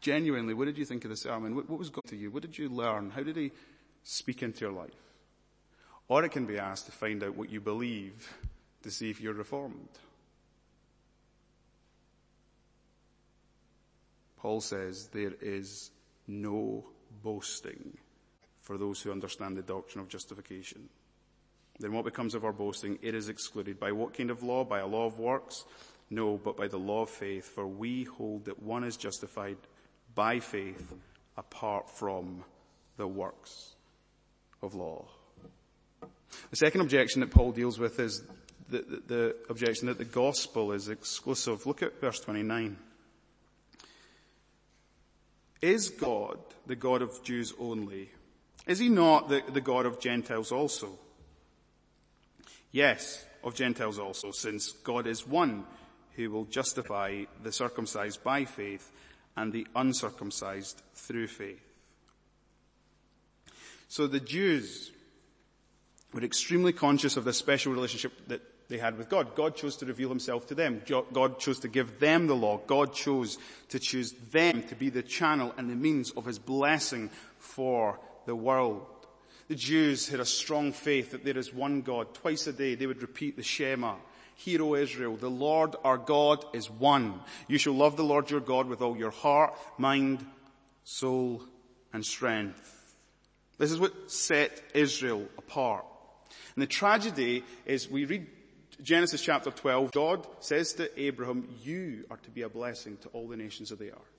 genuinely, 0.00 0.54
what 0.54 0.64
did 0.64 0.78
you 0.78 0.86
think 0.86 1.04
of 1.04 1.10
the 1.10 1.16
sermon? 1.16 1.54
What, 1.54 1.68
what 1.68 1.78
was 1.78 1.90
good 1.90 2.06
to 2.06 2.16
you? 2.16 2.30
What 2.30 2.42
did 2.42 2.56
you 2.56 2.70
learn? 2.70 3.10
How 3.10 3.22
did 3.22 3.36
he 3.36 3.52
speak 4.02 4.42
into 4.42 4.60
your 4.60 4.72
life? 4.72 4.90
Or 6.08 6.24
it 6.24 6.30
can 6.30 6.46
be 6.46 6.58
asked 6.58 6.86
to 6.86 6.92
find 6.92 7.22
out 7.22 7.36
what 7.36 7.50
you 7.50 7.60
believe 7.60 8.32
to 8.82 8.90
see 8.90 9.10
if 9.10 9.20
you're 9.20 9.34
reformed. 9.34 9.88
Paul 14.38 14.60
says 14.60 15.08
there 15.08 15.34
is 15.40 15.90
no 16.26 16.84
boasting 17.22 17.96
for 18.60 18.78
those 18.78 19.00
who 19.00 19.12
understand 19.12 19.56
the 19.56 19.62
doctrine 19.62 20.02
of 20.02 20.08
justification. 20.08 20.88
Then 21.78 21.92
what 21.92 22.04
becomes 22.04 22.34
of 22.34 22.44
our 22.44 22.52
boasting? 22.52 22.98
It 23.02 23.14
is 23.14 23.28
excluded. 23.28 23.78
By 23.78 23.92
what 23.92 24.14
kind 24.14 24.30
of 24.30 24.42
law? 24.42 24.64
By 24.64 24.80
a 24.80 24.86
law 24.86 25.06
of 25.06 25.18
works? 25.18 25.64
No, 26.12 26.36
but 26.36 26.58
by 26.58 26.68
the 26.68 26.78
law 26.78 27.04
of 27.04 27.10
faith, 27.10 27.46
for 27.46 27.66
we 27.66 28.04
hold 28.04 28.44
that 28.44 28.62
one 28.62 28.84
is 28.84 28.98
justified 28.98 29.56
by 30.14 30.40
faith 30.40 30.92
apart 31.38 31.88
from 31.88 32.44
the 32.98 33.08
works 33.08 33.74
of 34.60 34.74
law. 34.74 35.06
The 36.50 36.56
second 36.56 36.82
objection 36.82 37.20
that 37.20 37.30
Paul 37.30 37.52
deals 37.52 37.78
with 37.78 37.98
is 37.98 38.22
the, 38.68 38.82
the, 38.82 39.02
the 39.06 39.36
objection 39.48 39.86
that 39.86 39.96
the 39.96 40.04
gospel 40.04 40.72
is 40.72 40.90
exclusive. 40.90 41.64
Look 41.64 41.82
at 41.82 41.98
verse 41.98 42.20
29. 42.20 42.76
Is 45.62 45.88
God 45.88 46.38
the 46.66 46.76
God 46.76 47.00
of 47.00 47.24
Jews 47.24 47.54
only? 47.58 48.10
Is 48.66 48.78
he 48.78 48.90
not 48.90 49.30
the, 49.30 49.42
the 49.50 49.62
God 49.62 49.86
of 49.86 49.98
Gentiles 49.98 50.52
also? 50.52 50.90
Yes, 52.70 53.24
of 53.42 53.54
Gentiles 53.54 53.98
also, 53.98 54.30
since 54.30 54.72
God 54.72 55.06
is 55.06 55.26
one 55.26 55.64
who 56.16 56.30
will 56.30 56.44
justify 56.44 57.24
the 57.42 57.52
circumcised 57.52 58.22
by 58.22 58.44
faith 58.44 58.90
and 59.36 59.52
the 59.52 59.66
uncircumcised 59.74 60.82
through 60.94 61.26
faith. 61.26 61.62
So 63.88 64.06
the 64.06 64.20
Jews 64.20 64.90
were 66.12 66.22
extremely 66.22 66.72
conscious 66.72 67.16
of 67.16 67.24
the 67.24 67.32
special 67.32 67.72
relationship 67.72 68.12
that 68.28 68.42
they 68.68 68.78
had 68.78 68.96
with 68.96 69.08
God. 69.08 69.34
God 69.34 69.54
chose 69.54 69.76
to 69.76 69.86
reveal 69.86 70.08
himself 70.08 70.46
to 70.48 70.54
them. 70.54 70.82
God 71.12 71.38
chose 71.38 71.58
to 71.60 71.68
give 71.68 71.98
them 71.98 72.26
the 72.26 72.36
law. 72.36 72.60
God 72.66 72.94
chose 72.94 73.38
to 73.68 73.78
choose 73.78 74.12
them 74.30 74.62
to 74.64 74.74
be 74.74 74.88
the 74.88 75.02
channel 75.02 75.54
and 75.56 75.68
the 75.68 75.74
means 75.74 76.10
of 76.12 76.24
his 76.24 76.38
blessing 76.38 77.10
for 77.38 77.98
the 78.24 78.36
world. 78.36 78.86
The 79.48 79.54
Jews 79.56 80.08
had 80.08 80.20
a 80.20 80.24
strong 80.24 80.72
faith 80.72 81.10
that 81.10 81.24
there 81.24 81.36
is 81.36 81.52
one 81.52 81.82
God. 81.82 82.14
Twice 82.14 82.46
a 82.46 82.52
day 82.52 82.74
they 82.74 82.86
would 82.86 83.02
repeat 83.02 83.36
the 83.36 83.42
Shema. 83.42 83.96
Hear, 84.44 84.62
O 84.62 84.74
Israel, 84.74 85.16
the 85.16 85.30
Lord 85.30 85.76
our 85.84 85.98
God 85.98 86.44
is 86.52 86.68
one. 86.68 87.20
You 87.46 87.58
shall 87.58 87.74
love 87.74 87.96
the 87.96 88.04
Lord 88.04 88.30
your 88.30 88.40
God 88.40 88.66
with 88.66 88.82
all 88.82 88.96
your 88.96 89.10
heart, 89.10 89.54
mind, 89.78 90.24
soul, 90.84 91.42
and 91.92 92.04
strength. 92.04 92.96
This 93.58 93.70
is 93.70 93.78
what 93.78 94.10
set 94.10 94.60
Israel 94.74 95.28
apart. 95.38 95.84
And 96.56 96.62
the 96.62 96.66
tragedy 96.66 97.44
is 97.66 97.88
we 97.88 98.04
read 98.04 98.26
Genesis 98.82 99.22
chapter 99.22 99.52
12, 99.52 99.92
God 99.92 100.26
says 100.40 100.72
to 100.74 101.00
Abraham, 101.00 101.48
you 101.62 102.04
are 102.10 102.16
to 102.16 102.30
be 102.30 102.42
a 102.42 102.48
blessing 102.48 102.96
to 103.02 103.08
all 103.10 103.28
the 103.28 103.36
nations 103.36 103.70
of 103.70 103.78
the 103.78 103.92
earth. 103.92 104.18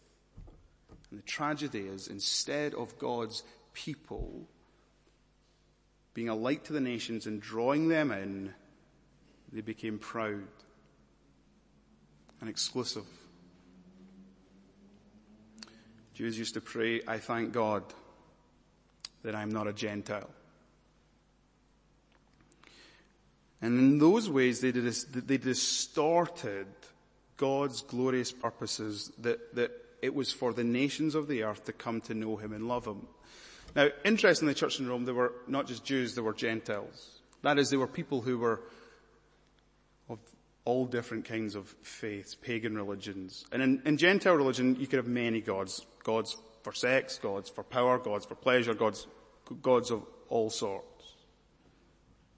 And 1.12 1.20
the 1.20 1.26
tragedy 1.26 1.82
is 1.82 2.08
instead 2.08 2.74
of 2.74 2.98
God's 2.98 3.44
people 3.74 4.48
being 6.14 6.30
a 6.30 6.36
light 6.36 6.64
to 6.66 6.74
the 6.74 6.80
nations 6.80 7.26
and 7.26 7.42
drawing 7.42 7.90
them 7.90 8.12
in, 8.12 8.54
they 9.54 9.62
became 9.62 10.00
proud 10.00 10.44
and 12.42 12.50
exclusive. 12.50 13.06
Jews 16.16 16.38
used 16.38 16.56
to 16.56 16.62
pray, 16.62 17.02
I 17.08 17.20
thank 17.20 17.54
God 17.54 17.84
that 19.24 19.36
I'm 19.36 19.52
not 19.52 19.68
a 19.68 19.74
Gentile. 19.74 20.30
And 23.62 23.80
in 23.80 23.98
those 24.00 24.30
ways, 24.30 24.60
they, 24.60 24.72
they 24.72 25.38
distorted 25.38 26.68
God's 27.38 27.82
glorious 27.82 28.32
purposes 28.32 29.12
that, 29.20 29.56
that 29.56 29.72
it 30.02 30.14
was 30.14 30.32
for 30.34 30.52
the 30.52 30.66
nations 30.66 31.16
of 31.16 31.28
the 31.28 31.44
earth 31.44 31.64
to 31.66 31.74
come 31.74 32.02
to 32.02 32.14
know 32.14 32.36
Him 32.36 32.52
and 32.52 32.68
love 32.68 32.86
Him. 32.86 33.08
Now, 33.76 33.90
interestingly, 34.04 34.54
the 34.54 34.60
church 34.60 34.80
in 34.80 34.90
Rome, 34.90 35.06
there 35.06 35.14
were 35.14 35.34
not 35.48 35.68
just 35.68 35.86
Jews, 35.86 36.14
there 36.14 36.24
were 36.24 36.34
Gentiles. 36.34 37.22
That 37.42 37.58
is, 37.58 37.70
they 37.70 37.78
were 37.78 37.88
people 37.88 38.22
who 38.22 38.38
were 38.38 38.62
all 40.66 40.86
different 40.86 41.26
kinds 41.26 41.56
of 41.56 41.68
faiths, 41.82 42.36
pagan 42.36 42.76
religions. 42.76 43.46
And 43.52 43.62
in, 43.62 43.82
in 43.86 43.98
Gentile 43.98 44.36
religion, 44.36 44.78
you 44.80 44.88
could 44.88 44.98
have 44.98 45.08
many 45.08 45.42
gods. 45.42 45.86
Gods 46.04 46.38
for 46.64 46.74
sex, 46.74 47.20
gods 47.20 47.50
for 47.50 47.64
power, 47.64 47.98
gods 47.98 48.26
for 48.26 48.36
pleasure, 48.36 48.74
gods, 48.74 49.06
gods 49.62 49.92
of 49.92 50.04
all 50.30 50.50
sorts. 50.50 50.88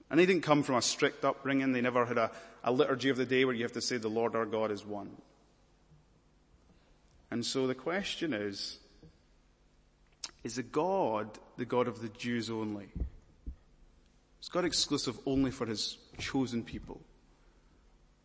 And 0.10 0.20
they 0.20 0.26
didn't 0.26 0.44
come 0.44 0.64
from 0.64 0.76
a 0.76 0.82
strict 0.82 1.24
upbringing. 1.24 1.72
They 1.72 1.82
never 1.82 2.06
had 2.06 2.18
a, 2.18 2.32
a 2.64 2.72
liturgy 2.72 3.10
of 3.10 3.18
the 3.18 3.26
day 3.26 3.46
where 3.46 3.56
you 3.56 3.64
have 3.64 3.74
to 3.74 3.82
say 3.82 3.98
the 3.98 4.08
Lord 4.08 4.36
our 4.36 4.46
God 4.46 4.72
is 4.72 4.86
one. 4.86 5.12
And 7.32 7.46
so 7.46 7.68
the 7.68 7.76
question 7.76 8.34
is, 8.34 8.78
is 10.44 10.56
the 10.56 10.64
God 10.64 11.28
the 11.58 11.66
God 11.66 11.88
of 11.88 12.02
the 12.02 12.10
Jews 12.10 12.50
only? 12.50 12.88
Is 14.42 14.50
God 14.50 14.64
exclusive 14.64 15.18
only 15.26 15.50
for 15.50 15.66
his 15.66 15.98
chosen 16.20 16.64
people? 16.64 17.02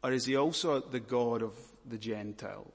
Or 0.02 0.12
is 0.12 0.26
he 0.26 0.36
also 0.36 0.80
the 0.80 1.00
God 1.00 1.42
of 1.42 1.54
the 1.86 1.98
Gentiles? 1.98 2.74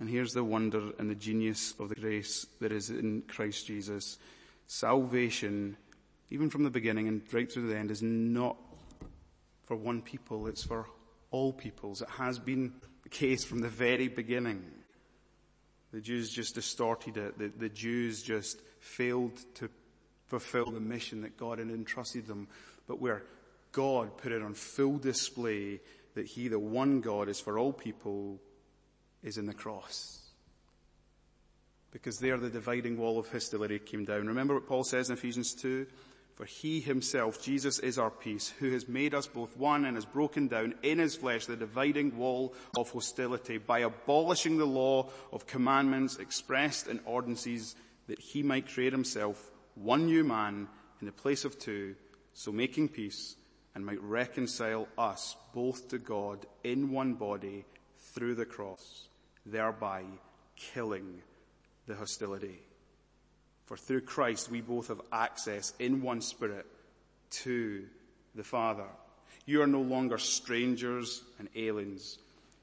And 0.00 0.08
here's 0.08 0.32
the 0.32 0.44
wonder 0.44 0.92
and 0.98 1.10
the 1.10 1.14
genius 1.14 1.74
of 1.78 1.88
the 1.88 1.94
grace 1.94 2.46
that 2.60 2.70
is 2.70 2.90
in 2.90 3.22
Christ 3.26 3.66
Jesus. 3.66 4.18
Salvation 4.66 5.76
even 6.30 6.50
from 6.50 6.62
the 6.62 6.70
beginning 6.70 7.08
and 7.08 7.22
right 7.32 7.50
through 7.50 7.68
the 7.68 7.76
end, 7.76 7.90
is 7.90 8.02
not 8.02 8.56
for 9.64 9.76
one 9.76 10.02
people, 10.02 10.46
it's 10.46 10.62
for 10.62 10.86
all 11.30 11.52
peoples. 11.52 12.02
It 12.02 12.10
has 12.10 12.38
been 12.38 12.72
the 13.02 13.08
case 13.08 13.44
from 13.44 13.60
the 13.60 13.68
very 13.68 14.08
beginning. 14.08 14.62
The 15.92 16.00
Jews 16.00 16.30
just 16.30 16.54
distorted 16.54 17.16
it. 17.16 17.38
The, 17.38 17.48
the 17.48 17.68
Jews 17.68 18.22
just 18.22 18.60
failed 18.78 19.36
to 19.54 19.70
fulfill 20.26 20.70
the 20.70 20.80
mission 20.80 21.22
that 21.22 21.38
God 21.38 21.58
had 21.58 21.68
entrusted 21.68 22.26
them. 22.26 22.48
But 22.86 23.00
where 23.00 23.22
God 23.78 24.16
put 24.16 24.32
it 24.32 24.42
on 24.42 24.54
full 24.54 24.98
display 24.98 25.78
that 26.16 26.26
He, 26.26 26.48
the 26.48 26.58
one 26.58 27.00
God, 27.00 27.28
is 27.28 27.38
for 27.38 27.60
all 27.60 27.72
people, 27.72 28.40
is 29.22 29.38
in 29.38 29.46
the 29.46 29.54
cross. 29.54 30.20
Because 31.92 32.18
there 32.18 32.36
the 32.38 32.50
dividing 32.50 32.98
wall 32.98 33.20
of 33.20 33.30
hostility 33.30 33.78
came 33.78 34.04
down. 34.04 34.26
Remember 34.26 34.54
what 34.54 34.66
Paul 34.66 34.82
says 34.82 35.10
in 35.10 35.14
Ephesians 35.16 35.54
2? 35.54 35.86
For 36.34 36.44
he 36.44 36.80
himself, 36.80 37.40
Jesus 37.40 37.78
is 37.78 37.98
our 37.98 38.10
peace, 38.10 38.52
who 38.58 38.72
has 38.72 38.88
made 38.88 39.14
us 39.14 39.28
both 39.28 39.56
one 39.56 39.84
and 39.84 39.96
has 39.96 40.04
broken 40.04 40.48
down 40.48 40.74
in 40.82 40.98
his 40.98 41.14
flesh 41.14 41.46
the 41.46 41.56
dividing 41.56 42.16
wall 42.16 42.54
of 42.76 42.90
hostility 42.90 43.58
by 43.58 43.80
abolishing 43.80 44.58
the 44.58 44.66
law 44.66 45.08
of 45.32 45.46
commandments 45.46 46.16
expressed 46.16 46.88
in 46.88 47.00
ordinances 47.04 47.76
that 48.08 48.18
he 48.18 48.42
might 48.42 48.68
create 48.68 48.92
himself 48.92 49.52
one 49.76 50.06
new 50.06 50.24
man 50.24 50.66
in 51.00 51.06
the 51.06 51.12
place 51.12 51.44
of 51.44 51.58
two, 51.60 51.94
so 52.34 52.50
making 52.50 52.88
peace 52.88 53.36
and 53.74 53.84
might 53.84 54.02
reconcile 54.02 54.88
us 54.96 55.36
both 55.54 55.88
to 55.88 55.98
God 55.98 56.46
in 56.64 56.90
one 56.90 57.14
body 57.14 57.64
through 57.98 58.34
the 58.34 58.46
cross, 58.46 59.08
thereby 59.46 60.04
killing 60.56 61.22
the 61.86 61.94
hostility. 61.94 62.58
For 63.66 63.76
through 63.76 64.02
Christ 64.02 64.50
we 64.50 64.60
both 64.60 64.88
have 64.88 65.00
access 65.12 65.74
in 65.78 66.02
one 66.02 66.20
spirit 66.20 66.66
to 67.30 67.84
the 68.34 68.44
Father. 68.44 68.86
You 69.46 69.62
are 69.62 69.66
no 69.66 69.80
longer 69.80 70.18
strangers 70.18 71.22
and 71.38 71.48
aliens, 71.54 72.18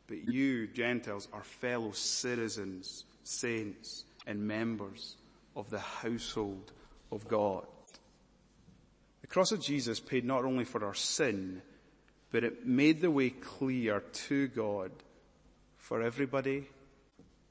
but 0.07 0.27
you, 0.27 0.67
Gentiles, 0.67 1.27
are 1.33 1.43
fellow 1.43 1.91
citizens, 1.91 3.05
saints, 3.23 4.05
and 4.27 4.47
members 4.47 5.15
of 5.55 5.69
the 5.69 5.79
household 5.79 6.71
of 7.11 7.27
God. 7.27 7.65
The 9.25 9.31
cross 9.31 9.51
of 9.51 9.59
Jesus 9.59 9.99
paid 9.99 10.23
not 10.23 10.45
only 10.45 10.65
for 10.65 10.85
our 10.85 10.93
sin, 10.93 11.63
but 12.29 12.43
it 12.43 12.67
made 12.67 13.01
the 13.01 13.09
way 13.09 13.31
clear 13.31 14.01
to 14.01 14.47
God 14.49 14.91
for 15.77 16.03
everybody 16.03 16.67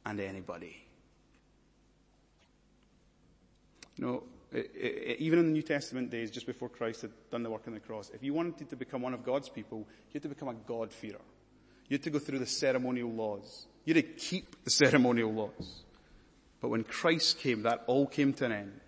and 0.06 0.20
anybody. 0.20 0.76
You 3.96 4.06
know, 4.06 4.22
it, 4.52 4.70
it, 4.72 5.18
even 5.18 5.40
in 5.40 5.46
the 5.46 5.50
New 5.50 5.62
Testament 5.62 6.10
days, 6.10 6.30
just 6.30 6.46
before 6.46 6.68
Christ 6.68 7.02
had 7.02 7.10
done 7.32 7.42
the 7.42 7.50
work 7.50 7.66
on 7.66 7.74
the 7.74 7.80
cross, 7.80 8.08
if 8.14 8.22
you 8.22 8.34
wanted 8.34 8.70
to 8.70 8.76
become 8.76 9.02
one 9.02 9.12
of 9.12 9.24
God's 9.24 9.48
people, 9.48 9.78
you 9.78 10.12
had 10.12 10.22
to 10.22 10.28
become 10.28 10.50
a 10.50 10.54
God-fearer. 10.54 11.22
You 11.88 11.94
had 11.94 12.04
to 12.04 12.10
go 12.10 12.20
through 12.20 12.38
the 12.38 12.46
ceremonial 12.46 13.10
laws. 13.10 13.66
You 13.84 13.94
had 13.94 14.04
to 14.04 14.12
keep 14.12 14.62
the 14.62 14.70
ceremonial 14.70 15.32
laws. 15.32 15.82
But 16.60 16.68
when 16.68 16.84
Christ 16.84 17.40
came, 17.40 17.62
that 17.62 17.82
all 17.88 18.06
came 18.06 18.32
to 18.34 18.44
an 18.44 18.52
end. 18.52 18.80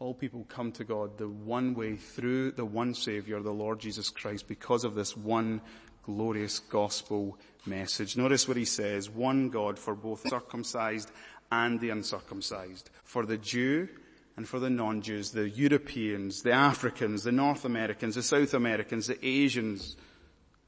All 0.00 0.14
people 0.14 0.46
come 0.48 0.70
to 0.72 0.84
God 0.84 1.18
the 1.18 1.28
one 1.28 1.74
way 1.74 1.96
through 1.96 2.52
the 2.52 2.64
one 2.64 2.94
Savior, 2.94 3.40
the 3.40 3.50
Lord 3.50 3.80
Jesus 3.80 4.10
Christ, 4.10 4.46
because 4.46 4.84
of 4.84 4.94
this 4.94 5.16
one 5.16 5.60
glorious 6.04 6.60
gospel 6.60 7.36
message. 7.66 8.16
Notice 8.16 8.46
what 8.46 8.56
he 8.56 8.64
says, 8.64 9.10
one 9.10 9.48
God 9.48 9.76
for 9.76 9.96
both 9.96 10.28
circumcised 10.28 11.10
and 11.50 11.80
the 11.80 11.90
uncircumcised, 11.90 12.90
for 13.02 13.26
the 13.26 13.38
Jew 13.38 13.88
and 14.36 14.48
for 14.48 14.60
the 14.60 14.70
non-Jews, 14.70 15.32
the 15.32 15.48
Europeans, 15.48 16.42
the 16.42 16.52
Africans, 16.52 17.24
the 17.24 17.32
North 17.32 17.64
Americans, 17.64 18.14
the 18.14 18.22
South 18.22 18.54
Americans, 18.54 19.08
the 19.08 19.18
Asians, 19.26 19.96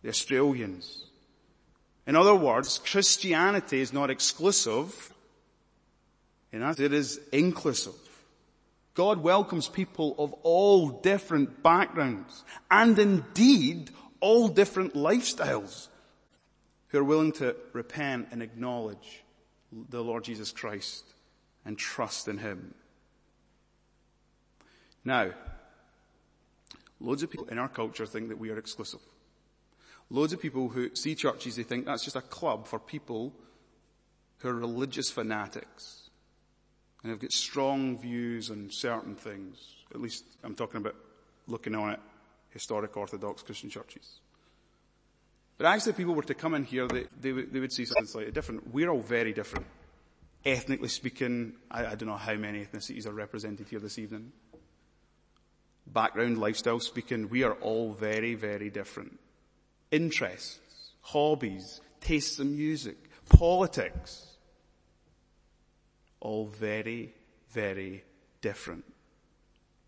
the 0.02 0.08
Australians. 0.08 1.04
In 2.04 2.16
other 2.16 2.34
words, 2.34 2.78
Christianity 2.78 3.80
is 3.80 3.92
not 3.92 4.10
exclusive, 4.10 5.14
it 6.52 6.92
is 6.92 7.20
inclusive. 7.32 7.94
God 8.94 9.22
welcomes 9.22 9.68
people 9.68 10.14
of 10.18 10.32
all 10.42 10.88
different 10.88 11.62
backgrounds 11.62 12.44
and 12.70 12.98
indeed 12.98 13.90
all 14.20 14.48
different 14.48 14.94
lifestyles 14.94 15.88
who 16.88 16.98
are 16.98 17.04
willing 17.04 17.32
to 17.32 17.56
repent 17.72 18.28
and 18.32 18.42
acknowledge 18.42 19.22
the 19.88 20.02
Lord 20.02 20.24
Jesus 20.24 20.50
Christ 20.50 21.04
and 21.64 21.78
trust 21.78 22.26
in 22.26 22.38
Him. 22.38 22.74
Now, 25.04 25.30
loads 26.98 27.22
of 27.22 27.30
people 27.30 27.46
in 27.46 27.58
our 27.58 27.68
culture 27.68 28.06
think 28.06 28.28
that 28.28 28.38
we 28.38 28.50
are 28.50 28.58
exclusive. 28.58 29.00
Loads 30.10 30.32
of 30.32 30.42
people 30.42 30.68
who 30.68 30.94
see 30.96 31.14
churches, 31.14 31.54
they 31.54 31.62
think 31.62 31.86
that's 31.86 32.04
just 32.04 32.16
a 32.16 32.20
club 32.20 32.66
for 32.66 32.80
people 32.80 33.32
who 34.38 34.48
are 34.48 34.54
religious 34.54 35.10
fanatics 35.10 35.99
and 37.02 37.10
have 37.10 37.20
got 37.20 37.32
strong 37.32 37.98
views 37.98 38.50
on 38.50 38.70
certain 38.70 39.14
things. 39.14 39.74
At 39.94 40.00
least 40.00 40.24
I'm 40.44 40.54
talking 40.54 40.78
about 40.78 40.96
looking 41.46 41.74
on 41.74 41.90
at 41.90 42.00
historic 42.50 42.96
Orthodox 42.96 43.42
Christian 43.42 43.70
churches. 43.70 44.20
But 45.58 45.66
actually 45.66 45.90
if 45.90 45.96
people 45.96 46.14
were 46.14 46.22
to 46.22 46.34
come 46.34 46.54
in 46.54 46.64
here, 46.64 46.86
they, 46.88 47.06
they, 47.20 47.32
would, 47.32 47.52
they 47.52 47.60
would 47.60 47.72
see 47.72 47.84
something 47.84 48.06
slightly 48.06 48.32
different. 48.32 48.72
We're 48.72 48.90
all 48.90 49.00
very 49.00 49.32
different. 49.32 49.66
Ethnically 50.44 50.88
speaking, 50.88 51.54
I, 51.70 51.86
I 51.86 51.94
don't 51.94 52.08
know 52.08 52.16
how 52.16 52.34
many 52.34 52.64
ethnicities 52.64 53.06
are 53.06 53.12
represented 53.12 53.68
here 53.68 53.78
this 53.78 53.98
evening 53.98 54.32
background, 55.92 56.38
lifestyle 56.38 56.80
speaking, 56.80 57.28
we 57.28 57.42
are 57.42 57.54
all 57.54 57.92
very, 57.92 58.34
very 58.34 58.70
different. 58.70 59.18
Interests, 59.90 60.92
hobbies, 61.00 61.80
tastes 62.00 62.38
in 62.38 62.56
music, 62.56 62.96
politics, 63.28 64.29
all 66.20 66.46
very, 66.46 67.14
very 67.50 68.04
different. 68.40 68.84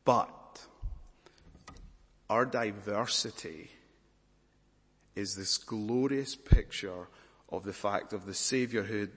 But 0.04 0.66
our 2.28 2.44
diversity 2.44 3.70
is 5.14 5.36
this 5.36 5.58
glorious 5.58 6.34
picture 6.34 7.08
of 7.50 7.64
the 7.64 7.72
fact 7.72 8.12
of 8.12 8.26
the 8.26 8.34
Savior 8.34 8.82
who 8.82 9.08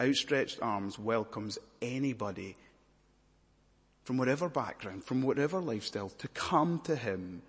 outstretched 0.00 0.60
arms 0.60 0.98
welcomes 0.98 1.58
anybody 1.80 2.56
from 4.04 4.18
whatever 4.18 4.48
background, 4.48 5.04
from 5.04 5.22
whatever 5.22 5.60
lifestyle, 5.60 6.10
to 6.10 6.28
come 6.28 6.80
to 6.80 6.96
Him 6.96 7.42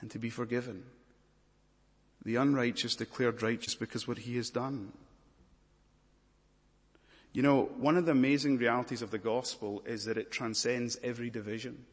and 0.00 0.10
to 0.10 0.18
be 0.18 0.30
forgiven. 0.30 0.84
The 2.24 2.36
unrighteous 2.36 2.96
declared 2.96 3.42
righteous 3.42 3.74
because 3.74 4.06
what 4.06 4.18
He 4.18 4.36
has 4.36 4.50
done. 4.50 4.92
You 7.32 7.42
know, 7.42 7.70
one 7.76 7.96
of 7.96 8.06
the 8.06 8.12
amazing 8.12 8.58
realities 8.58 9.02
of 9.02 9.10
the 9.10 9.18
gospel 9.18 9.82
is 9.86 10.04
that 10.06 10.16
it 10.16 10.30
transcends 10.30 10.98
every 11.02 11.30
division. 11.30 11.84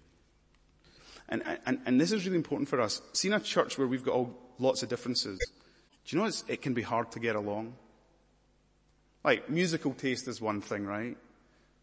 And, 1.27 1.43
and, 1.65 1.79
and 1.85 1.99
this 1.99 2.11
is 2.11 2.25
really 2.25 2.37
important 2.37 2.69
for 2.69 2.79
us. 2.79 3.01
Seeing 3.13 3.33
a 3.33 3.39
church 3.39 3.77
where 3.77 3.87
we've 3.87 4.03
got 4.03 4.13
all, 4.13 4.37
lots 4.59 4.83
of 4.83 4.89
differences, 4.89 5.39
do 6.05 6.15
you 6.15 6.21
know 6.21 6.27
it's 6.27 6.43
it 6.47 6.61
can 6.61 6.73
be 6.73 6.83
hard 6.83 7.11
to 7.11 7.19
get 7.19 7.35
along? 7.35 7.73
Like, 9.23 9.49
musical 9.49 9.93
taste 9.93 10.27
is 10.27 10.39
one 10.39 10.61
thing, 10.61 10.85
right? 10.85 11.17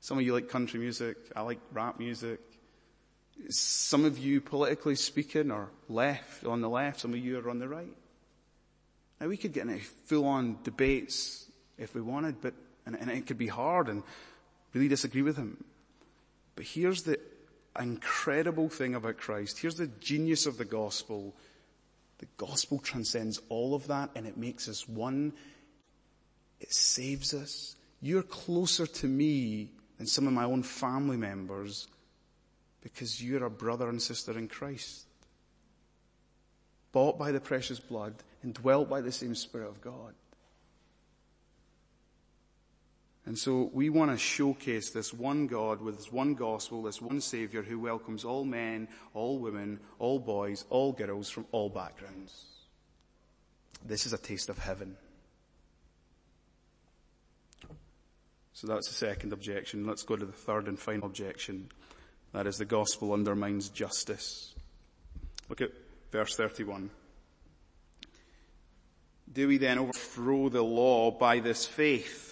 Some 0.01 0.19
of 0.19 0.25
you 0.25 0.33
like 0.33 0.49
country 0.49 0.79
music. 0.79 1.17
I 1.35 1.43
like 1.43 1.59
rap 1.73 1.99
music. 1.99 2.41
Some 3.49 4.05
of 4.05 4.17
you, 4.19 4.41
politically 4.41 4.95
speaking, 4.95 5.51
are 5.51 5.69
left, 5.89 6.45
on 6.45 6.61
the 6.61 6.69
left. 6.69 7.01
Some 7.01 7.13
of 7.13 7.19
you 7.19 7.39
are 7.39 7.51
on 7.51 7.59
the 7.59 7.69
right. 7.69 7.97
Now 9.21 9.29
we 9.29 9.37
could 9.37 9.53
get 9.53 9.67
into 9.67 9.83
full-on 10.07 10.59
debates 10.63 11.47
if 11.79 11.95
we 11.95 12.01
wanted, 12.01 12.41
but, 12.41 12.55
and, 12.87 12.97
and 12.99 13.11
it 13.11 13.27
could 13.27 13.39
be 13.39 13.47
hard 13.47 13.89
and 13.89 14.03
really 14.73 14.89
disagree 14.89 15.23
with 15.23 15.37
him. 15.37 15.65
But 16.57 16.65
here's 16.65 17.03
the 17.03 17.19
incredible 17.79 18.69
thing 18.69 18.95
about 18.95 19.19
Christ. 19.19 19.59
Here's 19.59 19.77
the 19.77 19.87
genius 19.87 20.47
of 20.47 20.59
the 20.59 20.65
gospel. 20.65 21.35
The 22.19 22.27
gospel 22.37 22.79
transcends 22.79 23.41
all 23.49 23.75
of 23.75 23.87
that 23.89 24.11
and 24.15 24.27
it 24.27 24.37
makes 24.37 24.69
us 24.69 24.89
one. 24.89 25.33
It 26.61 26.73
saves 26.73 27.35
us. 27.35 27.77
You're 28.01 28.23
closer 28.23 28.87
to 28.87 29.07
me 29.07 29.71
and 29.99 30.09
some 30.09 30.27
of 30.27 30.33
my 30.33 30.45
own 30.45 30.63
family 30.63 31.17
members 31.17 31.89
because 32.83 33.23
you're 33.23 33.45
a 33.45 33.51
brother 33.51 33.89
and 33.89 34.03
sister 34.03 34.37
in 34.37 34.49
Christ. 34.49 35.07
Bought 36.91 37.19
by 37.19 37.33
the 37.33 37.41
precious 37.41 37.81
blood 37.81 38.15
and 38.43 38.53
dwelt 38.53 38.91
by 38.91 39.01
the 39.01 39.13
same 39.13 39.35
Spirit 39.35 39.69
of 39.69 39.81
God. 39.81 40.15
And 43.25 43.39
so 43.39 43.71
we 43.73 43.89
want 43.89 44.11
to 44.11 44.19
showcase 44.19 44.91
this 44.91 45.15
one 45.15 45.47
God 45.47 45.81
with 45.81 45.97
this 45.97 46.11
one 46.11 46.35
gospel, 46.35 46.83
this 46.83 47.01
one 47.01 47.21
Savior 47.21 47.63
who 47.63 47.79
welcomes 47.79 48.25
all 48.25 48.45
men, 48.45 48.89
all 49.15 49.39
women, 49.39 49.79
all 50.01 50.19
boys, 50.19 50.65
all 50.71 50.93
girls 50.93 51.31
from 51.31 51.47
all 51.53 51.69
backgrounds. 51.69 52.47
This 53.85 54.07
is 54.07 54.13
a 54.13 54.19
taste 54.19 54.49
of 54.49 54.59
heaven. 54.59 54.97
So 58.55 58.67
that's 58.67 58.89
the 58.89 58.95
second 58.95 59.33
objection. 59.33 59.87
Let's 59.87 60.03
go 60.03 60.17
to 60.17 60.25
the 60.27 60.33
third 60.33 60.67
and 60.67 60.79
final 60.79 61.07
objection. 61.07 61.71
That 62.33 62.47
is, 62.47 62.59
the 62.59 62.65
gospel 62.65 63.13
undermines 63.13 63.69
justice. 63.69 64.55
Look 65.49 65.61
at 65.61 65.71
verse 66.11 66.37
31. 66.37 66.91
Do 69.33 69.49
we 69.49 69.59
then 69.59 69.79
overthrow 69.79 70.49
the 70.49 70.63
law 70.63 71.11
by 71.11 71.41
this 71.41 71.67
faith? 71.67 72.32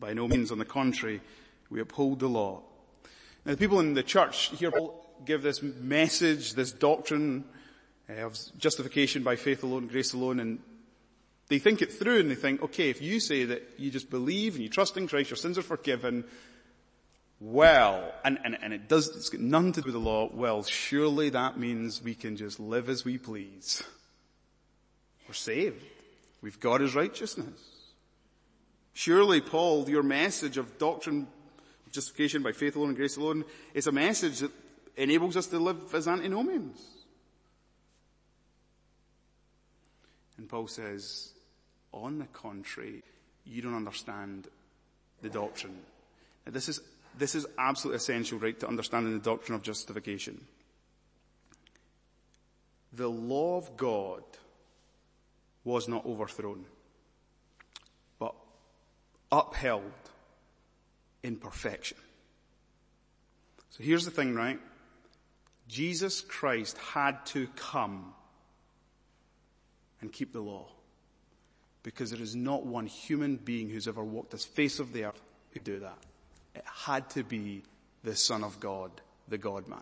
By 0.00 0.14
no 0.14 0.26
means, 0.26 0.50
on 0.50 0.58
the 0.58 0.64
contrary, 0.64 1.20
we 1.68 1.80
uphold 1.80 2.20
the 2.20 2.28
law. 2.28 2.62
Now 3.44 3.52
the 3.52 3.58
people 3.58 3.80
in 3.80 3.94
the 3.94 4.02
church 4.02 4.48
here 4.56 4.72
give 5.24 5.42
this 5.42 5.62
message, 5.62 6.54
this 6.54 6.72
doctrine 6.72 7.44
eh, 8.08 8.22
of 8.22 8.38
justification 8.58 9.22
by 9.22 9.36
faith 9.36 9.62
alone, 9.62 9.86
grace 9.86 10.14
alone, 10.14 10.40
and 10.40 10.58
they 11.48 11.58
think 11.58 11.82
it 11.82 11.92
through 11.92 12.20
and 12.20 12.30
they 12.30 12.34
think, 12.34 12.62
okay, 12.62 12.88
if 12.90 13.02
you 13.02 13.20
say 13.20 13.44
that 13.44 13.62
you 13.76 13.90
just 13.90 14.08
believe 14.08 14.54
and 14.54 14.62
you 14.62 14.70
trust 14.70 14.96
in 14.96 15.06
Christ, 15.06 15.30
your 15.30 15.36
sins 15.36 15.58
are 15.58 15.62
forgiven, 15.62 16.24
well, 17.40 18.12
and, 18.24 18.38
and, 18.44 18.56
and 18.62 18.72
it 18.72 18.88
does, 18.88 19.08
it's 19.08 19.30
got 19.30 19.40
nothing 19.40 19.72
to 19.72 19.80
do 19.80 19.86
with 19.86 19.94
the 19.94 20.00
law, 20.00 20.30
well, 20.32 20.62
surely 20.62 21.30
that 21.30 21.58
means 21.58 22.02
we 22.02 22.14
can 22.14 22.36
just 22.36 22.60
live 22.60 22.88
as 22.88 23.04
we 23.04 23.18
please. 23.18 23.82
We're 25.26 25.34
saved. 25.34 25.84
We've 26.42 26.60
got 26.60 26.80
his 26.80 26.94
righteousness. 26.94 27.69
Surely, 28.92 29.40
Paul, 29.40 29.88
your 29.88 30.02
message 30.02 30.58
of 30.58 30.78
doctrine, 30.78 31.26
justification 31.92 32.42
by 32.42 32.52
faith 32.52 32.76
alone 32.76 32.88
and 32.88 32.96
grace 32.96 33.16
alone, 33.16 33.44
is 33.74 33.86
a 33.86 33.92
message 33.92 34.40
that 34.40 34.52
enables 34.96 35.36
us 35.36 35.46
to 35.48 35.58
live 35.58 35.94
as 35.94 36.08
antinomians. 36.08 36.80
And 40.36 40.48
Paul 40.48 40.66
says, 40.68 41.32
on 41.92 42.18
the 42.18 42.26
contrary, 42.26 43.02
you 43.44 43.62
don't 43.62 43.74
understand 43.74 44.48
the 45.22 45.28
doctrine. 45.28 45.78
Now, 46.46 46.52
this 46.52 46.68
is, 46.68 46.80
this 47.18 47.34
is 47.34 47.46
absolutely 47.58 47.96
essential, 47.96 48.38
right, 48.38 48.58
to 48.60 48.68
understanding 48.68 49.12
the 49.12 49.24
doctrine 49.24 49.54
of 49.54 49.62
justification. 49.62 50.44
The 52.92 53.08
law 53.08 53.58
of 53.58 53.76
God 53.76 54.22
was 55.64 55.88
not 55.88 56.06
overthrown, 56.06 56.64
upheld 59.30 59.92
in 61.22 61.36
perfection. 61.36 61.98
So 63.70 63.82
here's 63.82 64.04
the 64.04 64.10
thing, 64.10 64.34
right? 64.34 64.58
Jesus 65.68 66.20
Christ 66.20 66.76
had 66.78 67.24
to 67.26 67.46
come 67.56 68.12
and 70.00 70.12
keep 70.12 70.32
the 70.32 70.40
law 70.40 70.66
because 71.82 72.10
there 72.10 72.20
is 72.20 72.34
not 72.34 72.66
one 72.66 72.86
human 72.86 73.36
being 73.36 73.70
who's 73.70 73.88
ever 73.88 74.02
walked 74.02 74.30
this 74.32 74.44
face 74.44 74.80
of 74.80 74.92
the 74.92 75.04
earth 75.04 75.20
who 75.48 75.54
could 75.54 75.64
do 75.64 75.78
that. 75.80 75.98
It 76.54 76.64
had 76.66 77.08
to 77.10 77.22
be 77.22 77.62
the 78.02 78.16
Son 78.16 78.42
of 78.42 78.58
God, 78.60 78.90
the 79.28 79.38
God 79.38 79.68
man. 79.68 79.78